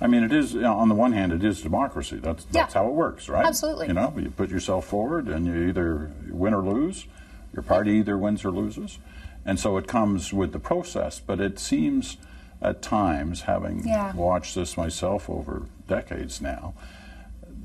I 0.00 0.06
mean, 0.06 0.22
it 0.22 0.32
is 0.32 0.54
you 0.54 0.62
know, 0.62 0.78
on 0.78 0.88
the 0.88 0.94
one 0.94 1.12
hand, 1.12 1.32
it 1.32 1.44
is 1.44 1.60
democracy. 1.60 2.16
That's 2.16 2.44
that's 2.44 2.74
yeah. 2.74 2.80
how 2.80 2.88
it 2.88 2.94
works, 2.94 3.28
right? 3.28 3.44
Absolutely. 3.44 3.88
You 3.88 3.92
know, 3.92 4.14
you 4.16 4.30
put 4.30 4.48
yourself 4.48 4.86
forward, 4.86 5.28
and 5.28 5.46
you 5.46 5.68
either 5.68 6.10
win 6.28 6.54
or 6.54 6.62
lose. 6.62 7.06
Your 7.52 7.62
party 7.62 7.92
either 7.92 8.16
wins 8.16 8.44
or 8.44 8.50
loses, 8.50 8.98
and 9.44 9.60
so 9.60 9.76
it 9.76 9.86
comes 9.86 10.32
with 10.32 10.52
the 10.52 10.60
process. 10.60 11.20
But 11.20 11.38
it 11.40 11.58
seems, 11.58 12.16
at 12.62 12.80
times, 12.80 13.42
having 13.42 13.86
yeah. 13.86 14.14
watched 14.14 14.54
this 14.54 14.76
myself 14.76 15.28
over 15.28 15.66
decades 15.86 16.40
now, 16.40 16.72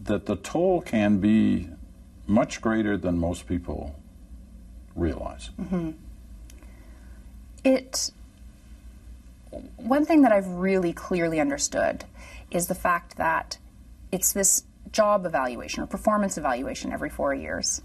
that 0.04 0.26
the 0.26 0.36
toll 0.36 0.82
can 0.82 1.20
be 1.20 1.70
much 2.28 2.60
greater 2.60 2.98
than 2.98 3.18
most 3.18 3.48
people 3.48 3.96
realize? 4.96 5.50
Mm-hmm. 5.60 5.92
It. 7.64 8.12
One 9.78 10.06
thing 10.06 10.22
that 10.24 10.32
I've 10.32 10.48
really 10.48 10.92
clearly 10.92 11.40
understood 11.40 12.04
is 12.52 12.68
the 12.68 12.76
fact 12.76 13.18
that 13.18 13.58
it's 14.12 14.34
this 14.34 14.64
job 14.92 15.26
evaluation 15.26 15.84
or 15.84 15.88
performance 15.88 16.38
evaluation 16.38 16.92
every 16.92 17.10
four 17.10 17.34
years 17.34 17.82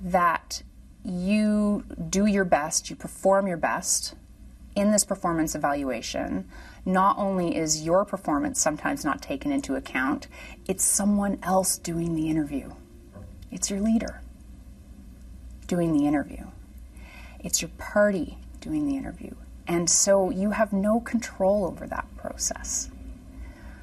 that 0.00 0.62
you 1.04 1.84
do 2.08 2.26
your 2.26 2.44
best, 2.44 2.90
you 2.90 2.96
perform 2.96 3.46
your 3.46 3.56
best 3.56 4.14
in 4.76 4.92
this 4.92 5.04
performance 5.04 5.54
evaluation. 5.54 6.48
Not 6.84 7.18
only 7.18 7.56
is 7.56 7.82
your 7.82 8.04
performance 8.04 8.60
sometimes 8.60 9.04
not 9.04 9.20
taken 9.20 9.52
into 9.52 9.74
account, 9.76 10.26
it's 10.66 10.84
someone 10.84 11.38
else 11.42 11.78
doing 11.78 12.14
the 12.14 12.28
interview. 12.28 12.70
It's 13.50 13.70
your 13.70 13.80
leader 13.80 14.20
doing 15.70 15.92
the 15.92 16.04
interview. 16.04 16.44
It's 17.38 17.62
your 17.62 17.70
party 17.78 18.38
doing 18.60 18.88
the 18.88 18.96
interview. 18.96 19.34
And 19.68 19.88
so 19.88 20.30
you 20.30 20.50
have 20.50 20.72
no 20.72 20.98
control 20.98 21.64
over 21.64 21.86
that 21.86 22.08
process. 22.16 22.90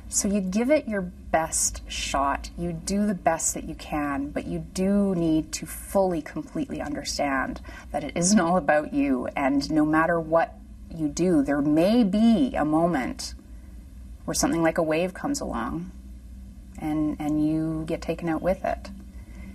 So 0.09 0.27
you 0.27 0.41
give 0.41 0.69
it 0.69 0.85
your 0.85 1.01
best 1.01 1.89
shot. 1.89 2.49
You 2.57 2.73
do 2.73 3.07
the 3.07 3.13
best 3.13 3.53
that 3.53 3.63
you 3.63 3.75
can, 3.75 4.31
but 4.31 4.47
you 4.47 4.59
do 4.73 5.15
need 5.15 5.53
to 5.53 5.65
fully, 5.65 6.21
completely 6.21 6.81
understand 6.81 7.61
that 7.93 8.03
it 8.03 8.11
isn't 8.17 8.39
all 8.39 8.57
about 8.57 8.93
you. 8.93 9.27
And 9.37 9.71
no 9.71 9.85
matter 9.85 10.19
what 10.19 10.55
you 10.93 11.07
do, 11.07 11.41
there 11.41 11.61
may 11.61 12.03
be 12.03 12.53
a 12.53 12.65
moment 12.65 13.33
where 14.25 14.35
something 14.35 14.61
like 14.61 14.77
a 14.77 14.83
wave 14.83 15.13
comes 15.13 15.39
along 15.39 15.89
and, 16.79 17.15
and 17.17 17.47
you 17.47 17.85
get 17.87 18.01
taken 18.01 18.27
out 18.27 18.41
with 18.41 18.65
it. 18.65 18.89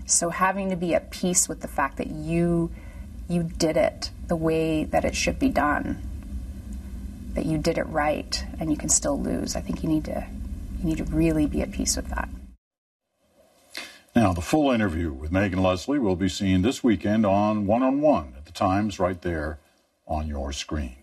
So 0.07 0.31
having 0.31 0.71
to 0.71 0.77
be 0.77 0.95
at 0.95 1.11
peace 1.11 1.49
with 1.49 1.61
the 1.61 1.69
fact 1.69 1.97
that 1.99 2.09
you 2.09 2.71
you 3.29 3.45
did 3.45 3.77
it 3.77 4.11
the 4.27 4.37
way 4.37 4.85
that 4.85 5.05
it 5.05 5.17
should 5.17 5.39
be 5.39 5.49
done, 5.49 6.03
that 7.35 7.47
you 7.47 7.57
did 7.57 7.79
it 7.79 7.85
right, 7.85 8.45
and 8.61 8.71
you 8.71 8.77
can 8.77 8.89
still 8.89 9.19
lose. 9.19 9.57
I 9.57 9.61
think 9.61 9.83
you 9.83 9.89
need 9.89 10.05
to 10.07 10.27
you 10.81 10.85
need 10.85 10.99
to 10.99 11.05
really 11.05 11.47
be 11.47 11.63
at 11.63 11.73
peace 11.73 11.97
with 11.97 12.09
that. 12.09 12.29
Now, 14.15 14.35
the 14.35 14.43
full 14.43 14.71
interview 14.71 15.11
with 15.11 15.33
Megan 15.33 15.63
Leslie 15.63 15.99
will 15.99 16.17
be 16.17 16.29
seen 16.29 16.61
this 16.61 16.85
weekend 16.85 17.25
on 17.25 17.67
One 17.67 17.83
on 17.83 18.03
One 18.03 18.35
at 18.37 18.45
the 18.45 18.53
Times 18.53 18.99
right 18.99 19.21
there 19.23 19.59
on 20.07 20.27
your 20.27 20.53
screen. 20.53 20.97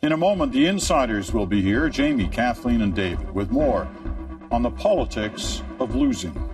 In 0.00 0.12
a 0.12 0.16
moment, 0.16 0.52
the 0.52 0.66
insiders 0.66 1.34
will 1.34 1.46
be 1.46 1.60
here 1.60 1.88
Jamie, 1.90 2.28
Kathleen, 2.28 2.80
and 2.80 2.94
David 2.94 3.34
with 3.34 3.50
more 3.50 3.86
on 4.50 4.62
the 4.62 4.70
politics 4.70 5.62
of 5.78 5.94
losing. 5.94 6.53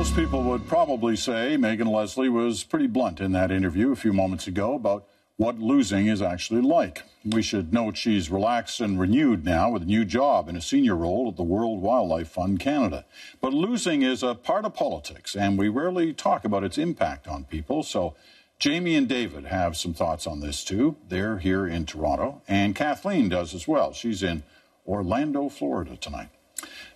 Most 0.00 0.16
people 0.16 0.42
would 0.42 0.66
probably 0.66 1.14
say 1.14 1.58
Megan 1.58 1.86
Leslie 1.86 2.30
was 2.30 2.64
pretty 2.64 2.86
blunt 2.86 3.20
in 3.20 3.32
that 3.32 3.50
interview 3.50 3.92
a 3.92 3.96
few 3.96 4.14
moments 4.14 4.46
ago 4.46 4.72
about 4.72 5.06
what 5.36 5.58
losing 5.58 6.06
is 6.06 6.22
actually 6.22 6.62
like. 6.62 7.02
We 7.22 7.42
should 7.42 7.74
note 7.74 7.98
she's 7.98 8.30
relaxed 8.30 8.80
and 8.80 8.98
renewed 8.98 9.44
now 9.44 9.68
with 9.68 9.82
a 9.82 9.84
new 9.84 10.06
job 10.06 10.48
in 10.48 10.56
a 10.56 10.62
senior 10.62 10.96
role 10.96 11.28
at 11.28 11.36
the 11.36 11.42
World 11.42 11.82
Wildlife 11.82 12.30
Fund 12.30 12.58
Canada. 12.60 13.04
But 13.42 13.52
losing 13.52 14.00
is 14.00 14.22
a 14.22 14.34
part 14.34 14.64
of 14.64 14.72
politics, 14.72 15.36
and 15.36 15.58
we 15.58 15.68
rarely 15.68 16.14
talk 16.14 16.46
about 16.46 16.64
its 16.64 16.78
impact 16.78 17.28
on 17.28 17.44
people. 17.44 17.82
So 17.82 18.14
Jamie 18.58 18.96
and 18.96 19.06
David 19.06 19.44
have 19.44 19.76
some 19.76 19.92
thoughts 19.92 20.26
on 20.26 20.40
this 20.40 20.64
too. 20.64 20.96
They're 21.10 21.40
here 21.40 21.66
in 21.66 21.84
Toronto, 21.84 22.40
and 22.48 22.74
Kathleen 22.74 23.28
does 23.28 23.52
as 23.52 23.68
well. 23.68 23.92
She's 23.92 24.22
in 24.22 24.44
Orlando, 24.88 25.50
Florida 25.50 25.94
tonight. 25.98 26.30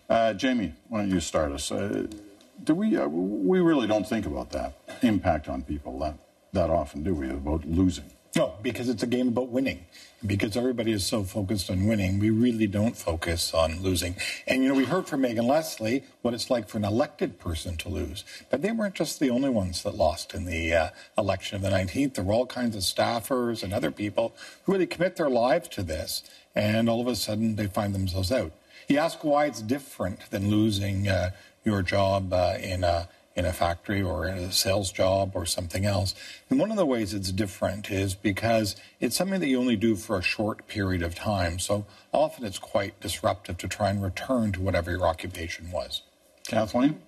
Uh, 0.08 0.32
Jamie, 0.32 0.72
why 0.88 1.00
don't 1.00 1.10
you 1.10 1.20
start 1.20 1.52
us? 1.52 1.70
Uh, 1.70 2.06
do 2.64 2.74
we? 2.74 2.96
Uh, 2.96 3.06
we 3.06 3.60
really 3.60 3.86
don't 3.86 4.08
think 4.08 4.26
about 4.26 4.50
that 4.50 4.78
impact 5.02 5.48
on 5.48 5.62
people 5.62 5.98
that 6.00 6.14
that 6.52 6.70
often, 6.70 7.02
do 7.02 7.14
we? 7.14 7.28
About 7.28 7.64
losing. 7.66 8.10
No, 8.36 8.54
because 8.62 8.88
it's 8.88 9.02
a 9.04 9.06
game 9.06 9.28
about 9.28 9.48
winning. 9.48 9.86
Because 10.26 10.56
everybody 10.56 10.90
is 10.90 11.06
so 11.06 11.22
focused 11.22 11.70
on 11.70 11.86
winning, 11.86 12.18
we 12.18 12.30
really 12.30 12.66
don't 12.66 12.96
focus 12.96 13.54
on 13.54 13.80
losing. 13.80 14.16
And, 14.48 14.62
you 14.62 14.70
know, 14.70 14.74
we 14.74 14.86
heard 14.86 15.06
from 15.06 15.20
Megan 15.20 15.46
Leslie 15.46 16.02
what 16.22 16.34
it's 16.34 16.50
like 16.50 16.68
for 16.68 16.78
an 16.78 16.84
elected 16.84 17.38
person 17.38 17.76
to 17.76 17.88
lose. 17.88 18.24
But 18.50 18.62
they 18.62 18.72
weren't 18.72 18.94
just 18.94 19.20
the 19.20 19.30
only 19.30 19.50
ones 19.50 19.84
that 19.84 19.94
lost 19.94 20.34
in 20.34 20.46
the 20.46 20.74
uh, 20.74 20.88
election 21.16 21.56
of 21.56 21.62
the 21.62 21.68
19th. 21.68 22.14
There 22.14 22.24
were 22.24 22.32
all 22.32 22.46
kinds 22.46 22.74
of 22.74 22.82
staffers 22.82 23.62
and 23.62 23.72
other 23.72 23.92
people 23.92 24.34
who 24.64 24.72
really 24.72 24.86
commit 24.86 25.14
their 25.14 25.30
lives 25.30 25.68
to 25.68 25.84
this. 25.84 26.24
And 26.56 26.88
all 26.88 27.00
of 27.00 27.06
a 27.06 27.14
sudden, 27.14 27.54
they 27.54 27.66
find 27.66 27.94
themselves 27.94 28.32
out. 28.32 28.52
He 28.88 28.98
asked 28.98 29.24
why 29.24 29.46
it's 29.46 29.62
different 29.62 30.30
than 30.30 30.50
losing 30.50 31.06
uh, 31.06 31.30
your 31.64 31.82
job 31.82 32.32
uh, 32.32 32.56
in 32.60 32.84
a 32.84 33.08
in 33.36 33.44
a 33.44 33.52
factory 33.52 34.00
or 34.00 34.26
in 34.26 34.38
a 34.38 34.52
sales 34.52 34.92
job 34.92 35.32
or 35.34 35.44
something 35.44 35.84
else. 35.84 36.14
And 36.48 36.58
one 36.58 36.70
of 36.70 36.76
the 36.76 36.86
ways 36.86 37.12
it's 37.12 37.32
different 37.32 37.90
is 37.90 38.14
because 38.14 38.76
it's 39.00 39.16
something 39.16 39.40
that 39.40 39.48
you 39.48 39.58
only 39.58 39.76
do 39.76 39.96
for 39.96 40.16
a 40.16 40.22
short 40.22 40.68
period 40.68 41.02
of 41.02 41.14
time. 41.14 41.58
So 41.58 41.84
often 42.12 42.44
it's 42.44 42.58
quite 42.58 43.00
disruptive 43.00 43.58
to 43.58 43.68
try 43.68 43.90
and 43.90 44.00
return 44.02 44.52
to 44.52 44.60
whatever 44.60 44.92
your 44.92 45.04
occupation 45.04 45.72
was. 45.72 46.02
Kathleen? 46.46 47.00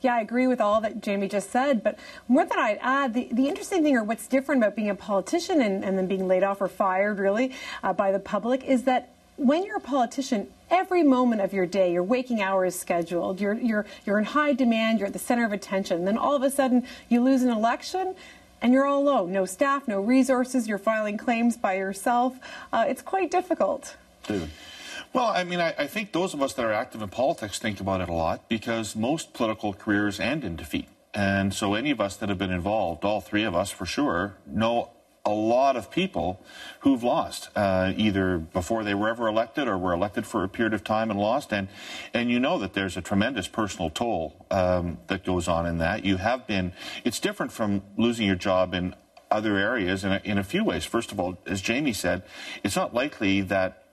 Yeah, 0.00 0.14
I 0.16 0.20
agree 0.20 0.46
with 0.46 0.60
all 0.60 0.80
that 0.80 1.02
Jamie 1.02 1.28
just 1.28 1.50
said. 1.50 1.82
But 1.82 1.98
more 2.26 2.44
than 2.44 2.58
I'd 2.58 2.78
add, 2.80 3.14
the, 3.14 3.28
the 3.30 3.48
interesting 3.48 3.82
thing 3.82 3.96
or 3.96 4.02
what's 4.02 4.26
different 4.26 4.62
about 4.62 4.74
being 4.74 4.90
a 4.90 4.94
politician 4.94 5.60
and, 5.60 5.84
and 5.84 5.98
then 5.98 6.06
being 6.06 6.26
laid 6.26 6.42
off 6.42 6.60
or 6.60 6.68
fired, 6.68 7.18
really, 7.18 7.52
uh, 7.82 7.92
by 7.92 8.10
the 8.10 8.18
public 8.18 8.64
is 8.64 8.84
that 8.84 9.10
when 9.36 9.64
you're 9.64 9.76
a 9.76 9.80
politician, 9.80 10.48
every 10.70 11.02
moment 11.02 11.40
of 11.40 11.52
your 11.52 11.66
day, 11.66 11.92
your 11.92 12.02
waking 12.02 12.40
hour 12.40 12.64
is 12.64 12.78
scheduled. 12.78 13.40
You're, 13.40 13.54
you're, 13.54 13.86
you're 14.06 14.18
in 14.18 14.24
high 14.24 14.52
demand, 14.52 14.98
you're 14.98 15.08
at 15.08 15.12
the 15.12 15.18
center 15.18 15.44
of 15.44 15.52
attention. 15.52 16.04
Then 16.04 16.16
all 16.16 16.34
of 16.34 16.42
a 16.42 16.50
sudden, 16.50 16.86
you 17.08 17.22
lose 17.22 17.42
an 17.42 17.50
election 17.50 18.14
and 18.62 18.72
you're 18.72 18.86
all 18.86 19.02
alone. 19.02 19.32
No 19.32 19.46
staff, 19.46 19.88
no 19.88 20.00
resources, 20.00 20.68
you're 20.68 20.78
filing 20.78 21.16
claims 21.16 21.56
by 21.56 21.76
yourself. 21.76 22.38
Uh, 22.72 22.84
it's 22.88 23.02
quite 23.02 23.30
difficult. 23.30 23.96
Well, 25.12 25.26
I 25.26 25.44
mean, 25.44 25.60
I, 25.60 25.74
I, 25.76 25.86
think 25.86 26.12
those 26.12 26.34
of 26.34 26.42
us 26.42 26.52
that 26.52 26.64
are 26.64 26.72
active 26.72 27.02
in 27.02 27.08
politics 27.08 27.58
think 27.58 27.80
about 27.80 28.00
it 28.00 28.08
a 28.08 28.12
lot 28.12 28.48
because 28.48 28.94
most 28.94 29.32
political 29.32 29.72
careers 29.72 30.20
end 30.20 30.44
in 30.44 30.54
defeat. 30.54 30.88
And 31.12 31.52
so, 31.52 31.74
any 31.74 31.90
of 31.90 32.00
us 32.00 32.14
that 32.16 32.28
have 32.28 32.38
been 32.38 32.52
involved, 32.52 33.04
all 33.04 33.20
three 33.20 33.42
of 33.42 33.52
us 33.52 33.72
for 33.72 33.86
sure, 33.86 34.34
know 34.46 34.90
a 35.24 35.30
lot 35.30 35.76
of 35.76 35.90
people 35.90 36.42
who've 36.80 37.02
lost, 37.02 37.50
uh, 37.54 37.92
either 37.96 38.38
before 38.38 38.84
they 38.84 38.94
were 38.94 39.08
ever 39.08 39.28
elected 39.28 39.68
or 39.68 39.76
were 39.76 39.92
elected 39.92 40.26
for 40.26 40.44
a 40.44 40.48
period 40.48 40.72
of 40.72 40.82
time 40.82 41.10
and 41.10 41.20
lost. 41.20 41.52
And, 41.52 41.68
and 42.14 42.30
you 42.30 42.40
know 42.40 42.58
that 42.58 42.72
there's 42.72 42.96
a 42.96 43.02
tremendous 43.02 43.46
personal 43.46 43.90
toll 43.90 44.46
um, 44.50 44.98
that 45.08 45.24
goes 45.24 45.46
on 45.46 45.66
in 45.66 45.78
that. 45.78 46.04
You 46.04 46.16
have 46.16 46.46
been, 46.46 46.72
it's 47.04 47.20
different 47.20 47.52
from 47.52 47.82
losing 47.96 48.26
your 48.26 48.36
job 48.36 48.74
in 48.74 48.94
other 49.30 49.56
areas 49.56 50.04
in 50.04 50.12
a, 50.12 50.20
in 50.24 50.38
a 50.38 50.44
few 50.44 50.64
ways. 50.64 50.84
First 50.84 51.12
of 51.12 51.20
all, 51.20 51.38
as 51.46 51.60
Jamie 51.60 51.92
said, 51.92 52.22
it's 52.64 52.76
not 52.76 52.94
likely 52.94 53.42
that 53.42 53.84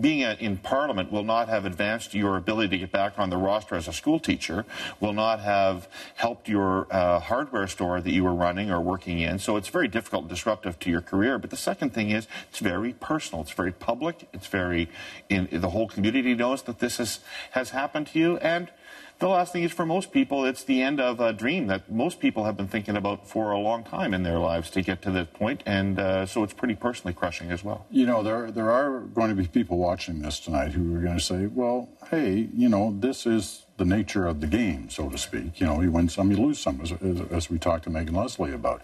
being 0.00 0.20
in 0.20 0.56
Parliament 0.58 1.10
will 1.10 1.24
not 1.24 1.48
have 1.48 1.64
advanced 1.64 2.14
your 2.14 2.36
ability 2.36 2.68
to 2.70 2.78
get 2.78 2.92
back 2.92 3.18
on 3.18 3.30
the 3.30 3.36
roster 3.36 3.74
as 3.74 3.88
a 3.88 3.92
school 3.92 4.18
teacher, 4.18 4.64
will 5.00 5.12
not 5.12 5.40
have 5.40 5.88
helped 6.16 6.48
your 6.48 6.86
uh, 6.90 7.18
hardware 7.20 7.66
store 7.66 8.00
that 8.00 8.10
you 8.10 8.24
were 8.24 8.34
running 8.34 8.70
or 8.70 8.80
working 8.80 9.18
in. 9.18 9.38
So 9.38 9.56
it's 9.56 9.68
very 9.68 9.88
difficult 9.88 10.22
and 10.22 10.30
disruptive 10.30 10.78
to 10.80 10.90
your 10.90 11.00
career. 11.00 11.38
But 11.38 11.50
the 11.50 11.56
second 11.56 11.94
thing 11.94 12.10
is 12.10 12.26
it's 12.50 12.58
very 12.58 12.92
personal. 12.92 13.42
It's 13.42 13.52
very 13.52 13.72
public. 13.72 14.28
It's 14.32 14.46
very, 14.46 14.88
in, 15.28 15.48
the 15.50 15.70
whole 15.70 15.88
community 15.88 16.34
knows 16.34 16.62
that 16.62 16.78
this 16.78 16.98
has, 16.98 17.20
has 17.52 17.70
happened 17.70 18.08
to 18.08 18.18
you. 18.18 18.36
And 18.38 18.70
the 19.18 19.28
last 19.28 19.52
thing 19.52 19.64
is 19.64 19.72
for 19.72 19.84
most 19.84 20.12
people, 20.12 20.44
it's 20.44 20.62
the 20.62 20.80
end 20.80 21.00
of 21.00 21.18
a 21.18 21.32
dream 21.32 21.66
that 21.66 21.90
most 21.90 22.20
people 22.20 22.44
have 22.44 22.56
been 22.56 22.68
thinking 22.68 22.96
about 22.96 23.26
for 23.26 23.50
a 23.50 23.58
long 23.58 23.82
time 23.82 24.14
in 24.14 24.22
their 24.22 24.38
lives 24.38 24.70
to 24.70 24.82
get 24.82 25.02
to 25.02 25.10
this 25.10 25.26
point, 25.32 25.62
and 25.66 25.98
uh, 25.98 26.24
so 26.24 26.44
it's 26.44 26.52
pretty 26.52 26.74
personally 26.74 27.12
crushing 27.12 27.50
as 27.50 27.64
well. 27.64 27.84
You 27.90 28.06
know, 28.06 28.22
there 28.22 28.50
there 28.52 28.70
are 28.70 29.00
going 29.00 29.30
to 29.30 29.34
be 29.34 29.46
people 29.48 29.76
watching 29.76 30.22
this 30.22 30.38
tonight 30.38 30.72
who 30.72 30.94
are 30.96 31.00
going 31.00 31.18
to 31.18 31.24
say, 31.24 31.46
"Well, 31.46 31.88
hey, 32.10 32.48
you 32.54 32.68
know, 32.68 32.94
this 32.98 33.26
is 33.26 33.66
the 33.76 33.84
nature 33.84 34.26
of 34.26 34.40
the 34.40 34.46
game, 34.46 34.88
so 34.88 35.08
to 35.08 35.18
speak. 35.18 35.60
You 35.60 35.66
know, 35.66 35.80
you 35.80 35.90
win 35.90 36.08
some, 36.08 36.30
you 36.30 36.36
lose 36.36 36.60
some," 36.60 36.80
as, 36.80 36.92
as 37.32 37.50
we 37.50 37.58
talked 37.58 37.84
to 37.84 37.90
Megan 37.90 38.14
Leslie 38.14 38.52
about. 38.52 38.82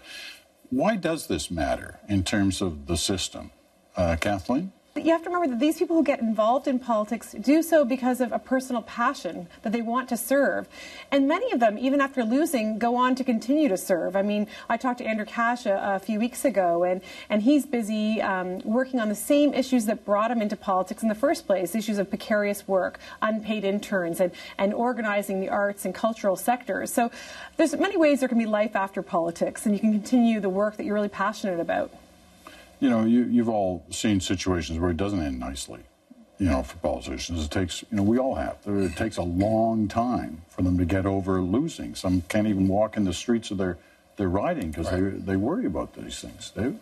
Why 0.69 0.95
does 0.95 1.27
this 1.27 1.49
matter 1.51 1.99
in 2.09 2.23
terms 2.23 2.61
of 2.61 2.87
the 2.87 2.97
system, 2.97 3.51
uh, 3.95 4.17
Kathleen? 4.19 4.73
You 5.05 5.11
have 5.11 5.21
to 5.21 5.29
remember 5.29 5.49
that 5.49 5.59
these 5.59 5.77
people 5.77 5.95
who 5.95 6.03
get 6.03 6.19
involved 6.19 6.67
in 6.67 6.79
politics 6.79 7.35
do 7.39 7.61
so 7.61 7.85
because 7.85 8.19
of 8.19 8.31
a 8.31 8.39
personal 8.39 8.81
passion 8.81 9.47
that 9.61 9.71
they 9.71 9.83
want 9.83 10.09
to 10.09 10.17
serve. 10.17 10.67
And 11.11 11.27
many 11.27 11.51
of 11.51 11.59
them, 11.59 11.77
even 11.77 12.01
after 12.01 12.23
losing, 12.23 12.79
go 12.79 12.95
on 12.95 13.13
to 13.15 13.23
continue 13.23 13.69
to 13.69 13.77
serve. 13.77 14.15
I 14.15 14.23
mean, 14.23 14.47
I 14.67 14.77
talked 14.77 14.97
to 14.97 15.05
Andrew 15.05 15.27
Cash 15.27 15.67
a, 15.67 15.95
a 15.95 15.99
few 15.99 16.19
weeks 16.19 16.43
ago, 16.43 16.83
and, 16.83 17.01
and 17.29 17.43
he's 17.43 17.67
busy 17.67 18.19
um, 18.19 18.61
working 18.61 18.99
on 18.99 19.09
the 19.09 19.15
same 19.15 19.53
issues 19.53 19.85
that 19.85 20.05
brought 20.05 20.31
him 20.31 20.41
into 20.41 20.55
politics 20.55 21.03
in 21.03 21.09
the 21.09 21.15
first 21.15 21.45
place 21.45 21.75
issues 21.75 21.99
of 21.99 22.09
precarious 22.09 22.67
work, 22.67 22.99
unpaid 23.21 23.63
interns, 23.63 24.19
and, 24.19 24.31
and 24.57 24.73
organizing 24.73 25.39
the 25.39 25.49
arts 25.49 25.85
and 25.85 25.93
cultural 25.93 26.35
sectors. 26.35 26.91
So 26.91 27.11
there's 27.57 27.77
many 27.77 27.95
ways 27.95 28.21
there 28.21 28.29
can 28.29 28.39
be 28.39 28.47
life 28.47 28.75
after 28.75 29.03
politics, 29.03 29.67
and 29.67 29.75
you 29.75 29.79
can 29.79 29.91
continue 29.91 30.39
the 30.39 30.49
work 30.49 30.77
that 30.77 30.85
you're 30.85 30.95
really 30.95 31.09
passionate 31.09 31.59
about 31.59 31.91
you 32.85 32.91
know, 32.91 33.03
you, 33.03 33.23
you've 33.23 33.49
all 33.49 33.83
seen 33.89 34.19
situations 34.19 34.77
where 34.77 34.91
it 34.91 34.97
doesn't 34.97 35.19
end 35.19 35.39
nicely. 35.39 35.79
You 36.37 36.51
know, 36.51 36.61
for 36.61 36.77
politicians, 36.77 37.43
it 37.43 37.49
takes. 37.49 37.81
You 37.89 37.97
know, 37.97 38.03
we 38.03 38.19
all 38.19 38.35
have. 38.35 38.57
It 38.67 38.95
takes 38.95 39.17
a 39.17 39.23
long 39.23 39.87
time 39.87 40.43
for 40.49 40.61
them 40.61 40.77
to 40.77 40.85
get 40.85 41.07
over 41.07 41.41
losing. 41.41 41.95
Some 41.95 42.21
can't 42.29 42.45
even 42.45 42.67
walk 42.67 42.95
in 42.95 43.05
the 43.05 43.13
streets 43.13 43.49
of 43.49 43.57
their 43.57 43.79
their 44.17 44.29
riding 44.29 44.69
because 44.69 44.91
right. 44.91 45.25
they 45.25 45.31
they 45.31 45.35
worry 45.35 45.65
about 45.65 45.93
these 45.93 46.19
things. 46.19 46.51
They, 46.55 46.73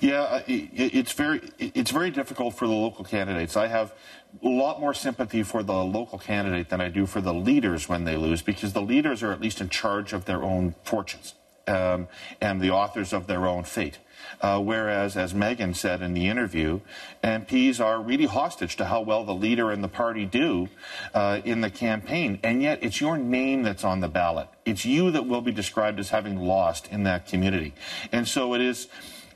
yeah, 0.00 0.22
uh, 0.22 0.42
it's 0.46 1.12
very 1.12 1.40
it's 1.58 1.92
very 1.92 2.10
difficult 2.10 2.54
for 2.54 2.66
the 2.66 2.74
local 2.74 3.04
candidates. 3.04 3.56
I 3.56 3.68
have 3.68 3.94
a 4.42 4.48
lot 4.48 4.80
more 4.80 4.92
sympathy 4.92 5.44
for 5.44 5.62
the 5.62 5.72
local 5.72 6.18
candidate 6.18 6.68
than 6.68 6.82
I 6.82 6.88
do 6.88 7.06
for 7.06 7.22
the 7.22 7.32
leaders 7.32 7.88
when 7.88 8.04
they 8.04 8.16
lose 8.16 8.42
because 8.42 8.74
the 8.74 8.82
leaders 8.82 9.22
are 9.22 9.32
at 9.32 9.40
least 9.40 9.62
in 9.62 9.70
charge 9.70 10.12
of 10.12 10.26
their 10.26 10.42
own 10.42 10.74
fortunes 10.82 11.34
um, 11.66 12.08
and 12.40 12.60
the 12.60 12.70
authors 12.70 13.12
of 13.12 13.26
their 13.26 13.46
own 13.46 13.64
fate. 13.64 13.98
Uh, 14.40 14.60
whereas, 14.60 15.16
as 15.16 15.34
Megan 15.34 15.74
said 15.74 16.02
in 16.02 16.14
the 16.14 16.28
interview, 16.28 16.80
MPs 17.22 17.84
are 17.84 18.00
really 18.00 18.26
hostage 18.26 18.76
to 18.76 18.84
how 18.86 19.00
well 19.00 19.24
the 19.24 19.34
leader 19.34 19.70
and 19.70 19.82
the 19.82 19.88
party 19.88 20.24
do 20.24 20.68
uh, 21.14 21.40
in 21.44 21.60
the 21.60 21.70
campaign. 21.70 22.38
And 22.42 22.62
yet, 22.62 22.78
it's 22.82 23.00
your 23.00 23.16
name 23.16 23.62
that's 23.62 23.84
on 23.84 24.00
the 24.00 24.08
ballot. 24.08 24.48
It's 24.64 24.84
you 24.84 25.10
that 25.10 25.26
will 25.26 25.42
be 25.42 25.52
described 25.52 25.98
as 26.00 26.10
having 26.10 26.36
lost 26.38 26.88
in 26.90 27.04
that 27.04 27.26
community. 27.26 27.74
And 28.10 28.26
so 28.26 28.54
it 28.54 28.60
is 28.60 28.88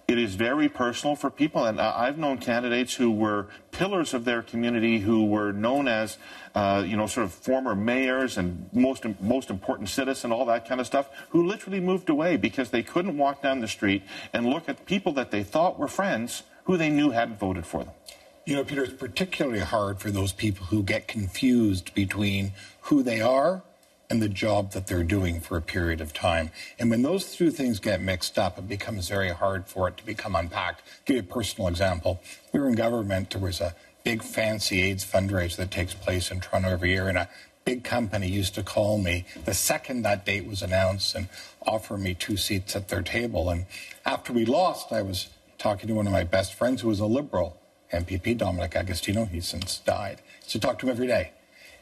it 0.08 0.18
is 0.18 0.36
very 0.36 0.68
personal 0.68 1.16
for 1.16 1.30
people. 1.30 1.64
And 1.64 1.80
I've 1.80 2.16
known 2.16 2.38
candidates 2.38 2.94
who 2.94 3.10
were 3.10 3.48
pillars 3.72 4.14
of 4.14 4.24
their 4.24 4.40
community, 4.40 5.00
who 5.00 5.24
were 5.26 5.52
known 5.52 5.88
as, 5.88 6.16
uh, 6.54 6.84
you 6.86 6.96
know, 6.96 7.06
sort 7.06 7.24
of 7.24 7.32
former 7.32 7.74
mayors 7.74 8.38
and 8.38 8.68
most 8.72 9.04
most 9.20 9.50
important 9.50 9.88
citizen, 9.88 10.30
all 10.30 10.44
that 10.46 10.68
kind 10.68 10.80
of 10.80 10.86
stuff, 10.86 11.08
who 11.30 11.46
literally 11.46 11.80
moved 11.80 12.08
away 12.08 12.36
because 12.36 12.70
they 12.70 12.82
couldn't 12.82 13.18
walk 13.18 13.42
down 13.42 13.60
the 13.60 13.68
street 13.68 14.02
and 14.32 14.46
look 14.46 14.68
at 14.68 14.86
people 14.86 15.12
that 15.12 15.32
they 15.32 15.42
thought 15.42 15.78
were 15.78 15.88
friends 15.88 16.44
who 16.64 16.76
they 16.76 16.88
knew 16.88 17.10
hadn't 17.10 17.38
voted 17.38 17.66
for 17.66 17.84
them. 17.84 17.94
You 18.44 18.54
know, 18.54 18.64
Peter, 18.64 18.84
it's 18.84 18.92
particularly 18.92 19.58
hard 19.58 19.98
for 19.98 20.12
those 20.12 20.32
people 20.32 20.66
who 20.66 20.84
get 20.84 21.08
confused 21.08 21.92
between 21.94 22.52
who 22.82 23.02
they 23.02 23.20
are 23.20 23.62
and 24.08 24.22
the 24.22 24.28
job 24.28 24.72
that 24.72 24.86
they're 24.86 25.02
doing 25.02 25.40
for 25.40 25.56
a 25.56 25.62
period 25.62 26.00
of 26.00 26.12
time. 26.12 26.50
And 26.78 26.90
when 26.90 27.02
those 27.02 27.34
two 27.34 27.50
things 27.50 27.80
get 27.80 28.00
mixed 28.00 28.38
up, 28.38 28.58
it 28.58 28.68
becomes 28.68 29.08
very 29.08 29.30
hard 29.30 29.66
for 29.66 29.88
it 29.88 29.96
to 29.96 30.06
become 30.06 30.36
unpacked. 30.36 30.82
I'll 30.86 31.04
give 31.04 31.16
you 31.16 31.22
a 31.22 31.34
personal 31.34 31.68
example. 31.68 32.20
We 32.52 32.60
were 32.60 32.68
in 32.68 32.74
government, 32.74 33.30
there 33.30 33.40
was 33.40 33.60
a 33.60 33.74
big 34.04 34.22
fancy 34.22 34.82
AIDS 34.82 35.04
fundraiser 35.04 35.56
that 35.56 35.72
takes 35.72 35.92
place 35.92 36.30
in 36.30 36.40
Toronto 36.40 36.68
every 36.68 36.90
year, 36.90 37.08
and 37.08 37.18
a 37.18 37.28
big 37.64 37.82
company 37.82 38.28
used 38.28 38.54
to 38.54 38.62
call 38.62 38.98
me 38.98 39.26
the 39.44 39.52
second 39.52 40.02
that 40.02 40.24
date 40.24 40.46
was 40.46 40.62
announced 40.62 41.16
and 41.16 41.28
offer 41.66 41.98
me 41.98 42.14
two 42.14 42.36
seats 42.36 42.76
at 42.76 42.86
their 42.86 43.02
table. 43.02 43.50
And 43.50 43.66
after 44.04 44.32
we 44.32 44.44
lost, 44.44 44.92
I 44.92 45.02
was 45.02 45.28
talking 45.58 45.88
to 45.88 45.94
one 45.94 46.06
of 46.06 46.12
my 46.12 46.22
best 46.22 46.54
friends 46.54 46.82
who 46.82 46.88
was 46.88 47.00
a 47.00 47.06
liberal 47.06 47.56
MPP, 47.92 48.38
Dominic 48.38 48.76
Agostino. 48.76 49.24
He's 49.24 49.48
since 49.48 49.78
died. 49.78 50.22
So 50.46 50.60
talk 50.60 50.78
to 50.78 50.86
him 50.86 50.92
every 50.92 51.08
day. 51.08 51.32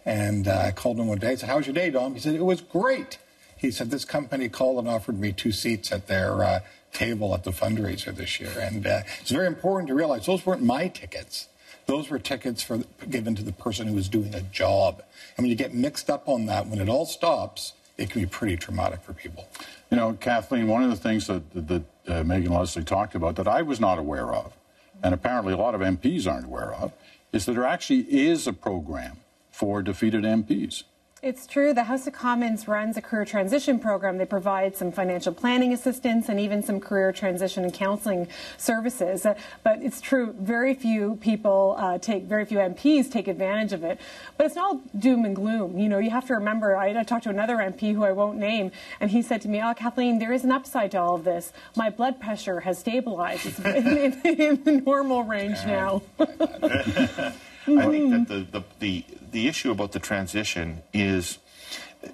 And 0.04 0.48
uh, 0.48 0.64
I 0.66 0.70
called 0.72 0.98
him 0.98 1.06
one 1.06 1.18
day. 1.18 1.30
I 1.30 1.34
said, 1.36 1.48
"How 1.48 1.56
was 1.56 1.66
your 1.66 1.74
day, 1.74 1.90
Dom?" 1.90 2.14
He 2.14 2.20
said, 2.20 2.34
"It 2.34 2.44
was 2.44 2.60
great." 2.60 3.18
He 3.56 3.70
said, 3.70 3.90
"This 3.90 4.04
company 4.04 4.48
called 4.48 4.78
and 4.78 4.88
offered 4.88 5.18
me 5.18 5.32
two 5.32 5.52
seats 5.52 5.92
at 5.92 6.06
their 6.06 6.44
uh, 6.44 6.60
table 6.92 7.34
at 7.34 7.44
the 7.44 7.50
fundraiser 7.50 8.14
this 8.14 8.38
year." 8.38 8.52
And 8.58 8.86
uh, 8.86 9.00
it's 9.20 9.30
very 9.30 9.46
important 9.46 9.88
to 9.88 9.94
realize 9.94 10.26
those 10.26 10.44
weren't 10.44 10.62
my 10.62 10.88
tickets. 10.88 11.48
Those 11.86 12.08
were 12.08 12.18
tickets 12.18 12.62
for 12.62 12.78
given 13.08 13.34
to 13.34 13.42
the 13.42 13.52
person 13.52 13.88
who 13.88 13.94
was 13.94 14.08
doing 14.08 14.34
a 14.34 14.40
job. 14.40 15.02
And 15.36 15.44
when 15.44 15.50
you 15.50 15.56
get 15.56 15.74
mixed 15.74 16.08
up 16.08 16.28
on 16.28 16.46
that, 16.46 16.66
when 16.66 16.80
it 16.80 16.88
all 16.88 17.04
stops, 17.04 17.74
it 17.98 18.10
can 18.10 18.22
be 18.22 18.26
pretty 18.26 18.56
traumatic 18.56 19.02
for 19.02 19.12
people. 19.12 19.46
You 19.90 19.98
know, 19.98 20.14
Kathleen, 20.14 20.66
one 20.66 20.82
of 20.82 20.90
the 20.90 20.96
things 20.96 21.26
that, 21.26 21.42
that 21.68 21.82
uh, 22.08 22.24
Megan 22.24 22.52
Leslie 22.52 22.84
talked 22.84 23.14
about 23.14 23.36
that 23.36 23.46
I 23.46 23.62
was 23.62 23.80
not 23.80 23.98
aware 23.98 24.34
of, 24.34 24.56
and 25.02 25.14
apparently 25.14 25.52
a 25.52 25.56
lot 25.56 25.74
of 25.74 25.80
MPs 25.80 26.26
aren't 26.26 26.46
aware 26.46 26.72
of, 26.72 26.92
is 27.32 27.46
that 27.46 27.52
there 27.52 27.64
actually 27.64 28.00
is 28.00 28.46
a 28.46 28.52
program 28.52 29.18
for 29.54 29.82
defeated 29.82 30.24
MPs. 30.24 30.82
It's 31.22 31.46
true. 31.46 31.72
The 31.72 31.84
House 31.84 32.06
of 32.06 32.12
Commons 32.12 32.68
runs 32.68 32.98
a 32.98 33.00
career 33.00 33.24
transition 33.24 33.78
program. 33.78 34.18
They 34.18 34.26
provide 34.26 34.76
some 34.76 34.92
financial 34.92 35.32
planning 35.32 35.72
assistance 35.72 36.28
and 36.28 36.38
even 36.38 36.62
some 36.62 36.80
career 36.80 37.12
transition 37.12 37.64
and 37.64 37.72
counseling 37.72 38.28
services. 38.58 39.26
But 39.62 39.80
it's 39.80 40.02
true, 40.02 40.34
very 40.38 40.74
few 40.74 41.16
people 41.22 41.76
uh, 41.78 41.96
take, 41.96 42.24
very 42.24 42.44
few 42.44 42.58
MPs 42.58 43.10
take 43.10 43.26
advantage 43.26 43.72
of 43.72 43.84
it. 43.84 44.00
But 44.36 44.44
it's 44.44 44.54
not 44.54 45.00
doom 45.00 45.24
and 45.24 45.34
gloom. 45.34 45.78
You 45.78 45.88
know, 45.88 45.98
you 45.98 46.10
have 46.10 46.26
to 46.26 46.34
remember, 46.34 46.76
I, 46.76 46.98
I 46.98 47.04
talked 47.04 47.24
to 47.24 47.30
another 47.30 47.56
MP 47.56 47.94
who 47.94 48.04
I 48.04 48.12
won't 48.12 48.36
name, 48.36 48.70
and 49.00 49.10
he 49.10 49.22
said 49.22 49.40
to 49.42 49.48
me, 49.48 49.62
Oh, 49.62 49.72
Kathleen, 49.72 50.18
there 50.18 50.32
is 50.32 50.44
an 50.44 50.52
upside 50.52 50.90
to 50.90 51.00
all 51.00 51.14
of 51.14 51.24
this. 51.24 51.54
My 51.74 51.88
blood 51.88 52.20
pressure 52.20 52.60
has 52.60 52.78
stabilized. 52.78 53.46
It's 53.46 53.58
in, 53.60 53.86
in, 53.86 54.12
in 54.40 54.64
the 54.64 54.72
normal 54.72 55.22
range 55.22 55.58
now. 55.64 56.02
I 57.66 57.86
think 57.88 58.04
hmm. 58.04 58.10
that 58.10 58.28
the, 58.28 58.60
the, 58.60 58.64
the, 58.78 59.04
the 59.32 59.48
issue 59.48 59.70
about 59.70 59.92
the 59.92 59.98
transition 59.98 60.82
is 60.92 61.38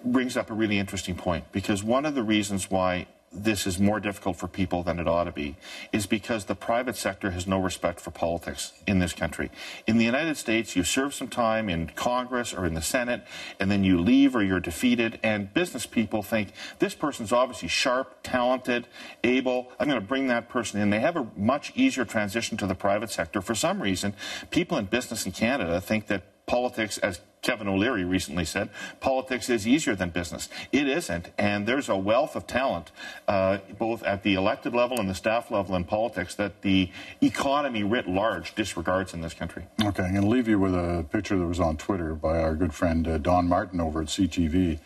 brings 0.04 0.36
up 0.36 0.50
a 0.50 0.54
really 0.54 0.78
interesting 0.78 1.16
point 1.16 1.50
because 1.52 1.82
one 1.82 2.06
of 2.06 2.14
the 2.14 2.22
reasons 2.22 2.70
why 2.70 3.06
this 3.32 3.64
is 3.64 3.78
more 3.78 4.00
difficult 4.00 4.36
for 4.36 4.48
people 4.48 4.82
than 4.82 4.98
it 4.98 5.06
ought 5.06 5.24
to 5.24 5.32
be 5.32 5.56
is 5.92 6.06
because 6.06 6.46
the 6.46 6.54
private 6.54 6.96
sector 6.96 7.30
has 7.30 7.46
no 7.46 7.60
respect 7.60 8.00
for 8.00 8.10
politics 8.10 8.72
in 8.88 8.98
this 8.98 9.12
country. 9.12 9.50
In 9.86 9.98
the 9.98 10.04
United 10.04 10.36
States, 10.36 10.74
you 10.74 10.82
serve 10.82 11.14
some 11.14 11.28
time 11.28 11.68
in 11.68 11.88
Congress 11.88 12.52
or 12.52 12.66
in 12.66 12.74
the 12.74 12.82
Senate, 12.82 13.24
and 13.60 13.70
then 13.70 13.84
you 13.84 14.00
leave 14.00 14.34
or 14.34 14.42
you're 14.42 14.58
defeated, 14.58 15.20
and 15.22 15.54
business 15.54 15.86
people 15.86 16.22
think 16.22 16.52
this 16.80 16.94
person's 16.94 17.32
obviously 17.32 17.68
sharp, 17.68 18.18
talented, 18.24 18.88
able. 19.22 19.70
I'm 19.78 19.88
going 19.88 20.00
to 20.00 20.06
bring 20.06 20.26
that 20.26 20.48
person 20.48 20.80
in. 20.80 20.90
They 20.90 21.00
have 21.00 21.16
a 21.16 21.28
much 21.36 21.72
easier 21.76 22.04
transition 22.04 22.56
to 22.58 22.66
the 22.66 22.74
private 22.74 23.10
sector. 23.10 23.40
For 23.40 23.54
some 23.54 23.80
reason, 23.80 24.14
people 24.50 24.76
in 24.76 24.86
business 24.86 25.24
in 25.24 25.30
Canada 25.30 25.80
think 25.80 26.08
that 26.08 26.46
politics, 26.46 26.98
as 26.98 27.20
Kevin 27.42 27.68
O'Leary 27.68 28.04
recently 28.04 28.44
said, 28.44 28.68
politics 29.00 29.48
is 29.48 29.66
easier 29.66 29.94
than 29.94 30.10
business. 30.10 30.48
It 30.72 30.86
isn't, 30.86 31.30
and 31.38 31.66
there's 31.66 31.88
a 31.88 31.96
wealth 31.96 32.36
of 32.36 32.46
talent, 32.46 32.90
uh, 33.26 33.58
both 33.78 34.02
at 34.02 34.22
the 34.22 34.34
elected 34.34 34.74
level 34.74 35.00
and 35.00 35.08
the 35.08 35.14
staff 35.14 35.50
level 35.50 35.74
in 35.74 35.84
politics, 35.84 36.34
that 36.34 36.60
the 36.62 36.90
economy 37.22 37.82
writ 37.82 38.06
large 38.06 38.54
disregards 38.54 39.14
in 39.14 39.22
this 39.22 39.32
country. 39.32 39.66
Okay, 39.82 40.02
I'm 40.02 40.12
going 40.12 40.24
to 40.24 40.28
leave 40.30 40.48
you 40.48 40.58
with 40.58 40.74
a 40.74 41.06
picture 41.10 41.38
that 41.38 41.46
was 41.46 41.60
on 41.60 41.76
Twitter 41.78 42.14
by 42.14 42.38
our 42.40 42.54
good 42.54 42.74
friend 42.74 43.08
uh, 43.08 43.18
Don 43.18 43.48
Martin 43.48 43.80
over 43.80 44.02
at 44.02 44.08
CTV, 44.08 44.78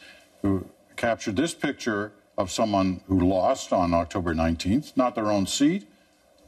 who 0.42 0.68
captured 0.96 1.36
this 1.36 1.54
picture 1.54 2.12
of 2.38 2.50
someone 2.50 3.00
who 3.08 3.18
lost 3.18 3.72
on 3.72 3.92
October 3.92 4.34
19th, 4.34 4.96
not 4.96 5.14
their 5.14 5.30
own 5.30 5.46
seat, 5.46 5.88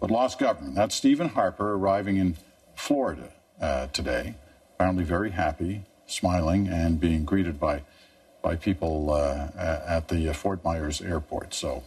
but 0.01 0.11
lost 0.11 0.38
government. 0.38 0.77
That's 0.77 0.95
Stephen 0.95 1.31
Harper 1.31 1.73
arriving 1.75 2.16
in 2.16 2.37
Florida 2.75 3.33
uh, 3.61 3.87
today 3.88 4.37
apparently 4.77 5.05
very 5.05 5.31
happy, 5.31 5.83
smiling, 6.07 6.69
and 6.69 7.01
being 7.01 7.25
greeted 7.25 7.59
by 7.59 7.83
by 8.42 8.55
people 8.55 9.12
uh, 9.12 9.49
at 9.57 10.07
the 10.07 10.29
uh, 10.29 10.33
Fort 10.33 10.62
Myers 10.64 11.01
airport. 11.03 11.53
So 11.53 11.83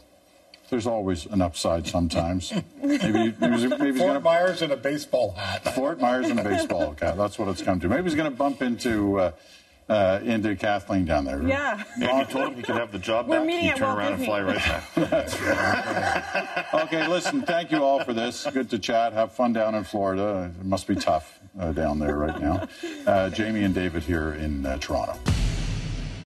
there's 0.70 0.86
always 0.86 1.26
an 1.26 1.42
upside 1.42 1.88
sometimes. 1.88 2.52
maybe, 2.84 3.34
maybe, 3.40 3.68
maybe 3.68 3.98
Fort 3.98 4.10
gonna, 4.10 4.20
Myers 4.20 4.62
in 4.62 4.72
a 4.72 4.76
baseball 4.78 5.32
hat. 5.32 5.74
Fort 5.74 6.02
Myers 6.02 6.30
in 6.30 6.38
a 6.38 6.44
baseball 6.44 6.96
hat. 7.02 7.18
That's 7.18 7.40
what 7.40 7.48
it's 7.48 7.62
come 7.62 7.80
to. 7.80 7.88
Maybe 7.88 8.04
he's 8.04 8.16
going 8.16 8.30
to 8.30 8.38
bump 8.38 8.62
into. 8.62 9.20
Uh, 9.20 9.32
uh, 9.88 10.20
into 10.24 10.56
Kathleen 10.56 11.04
down 11.04 11.26
there. 11.26 11.42
Yeah. 11.42 11.84
yeah. 11.98 12.20
You 12.20 12.26
told 12.26 12.50
him 12.50 12.54
he 12.58 12.62
could 12.62 12.76
have 12.76 12.92
the 12.92 13.00
job 13.00 13.28
We're 13.28 13.44
back. 13.44 13.50
He'd 13.50 13.76
turn 13.76 13.98
around 13.98 14.14
and 14.14 14.24
fly 14.24 14.40
right 14.42 14.56
back. 14.96 16.74
okay, 16.76 17.08
listen, 17.08 17.42
thank 17.42 17.72
you 17.72 17.84
all 17.84 18.04
for 18.04 18.14
this. 18.14 18.46
Good 18.54 18.70
to 18.70 18.78
chat. 18.78 19.14
Have 19.14 19.32
fun 19.32 19.52
down 19.52 19.74
in 19.74 19.84
Florida. 19.84 20.52
It 20.60 20.64
must 20.64 20.86
be 20.86 20.94
tough 20.94 21.39
uh, 21.60 21.72
down 21.72 22.00
there 22.00 22.18
right 22.18 22.40
now. 22.40 22.68
Uh, 23.06 23.30
Jamie 23.30 23.64
and 23.64 23.74
David 23.74 24.04
here 24.04 24.34
in 24.34 24.66
uh, 24.66 24.78
Toronto. 24.78 25.18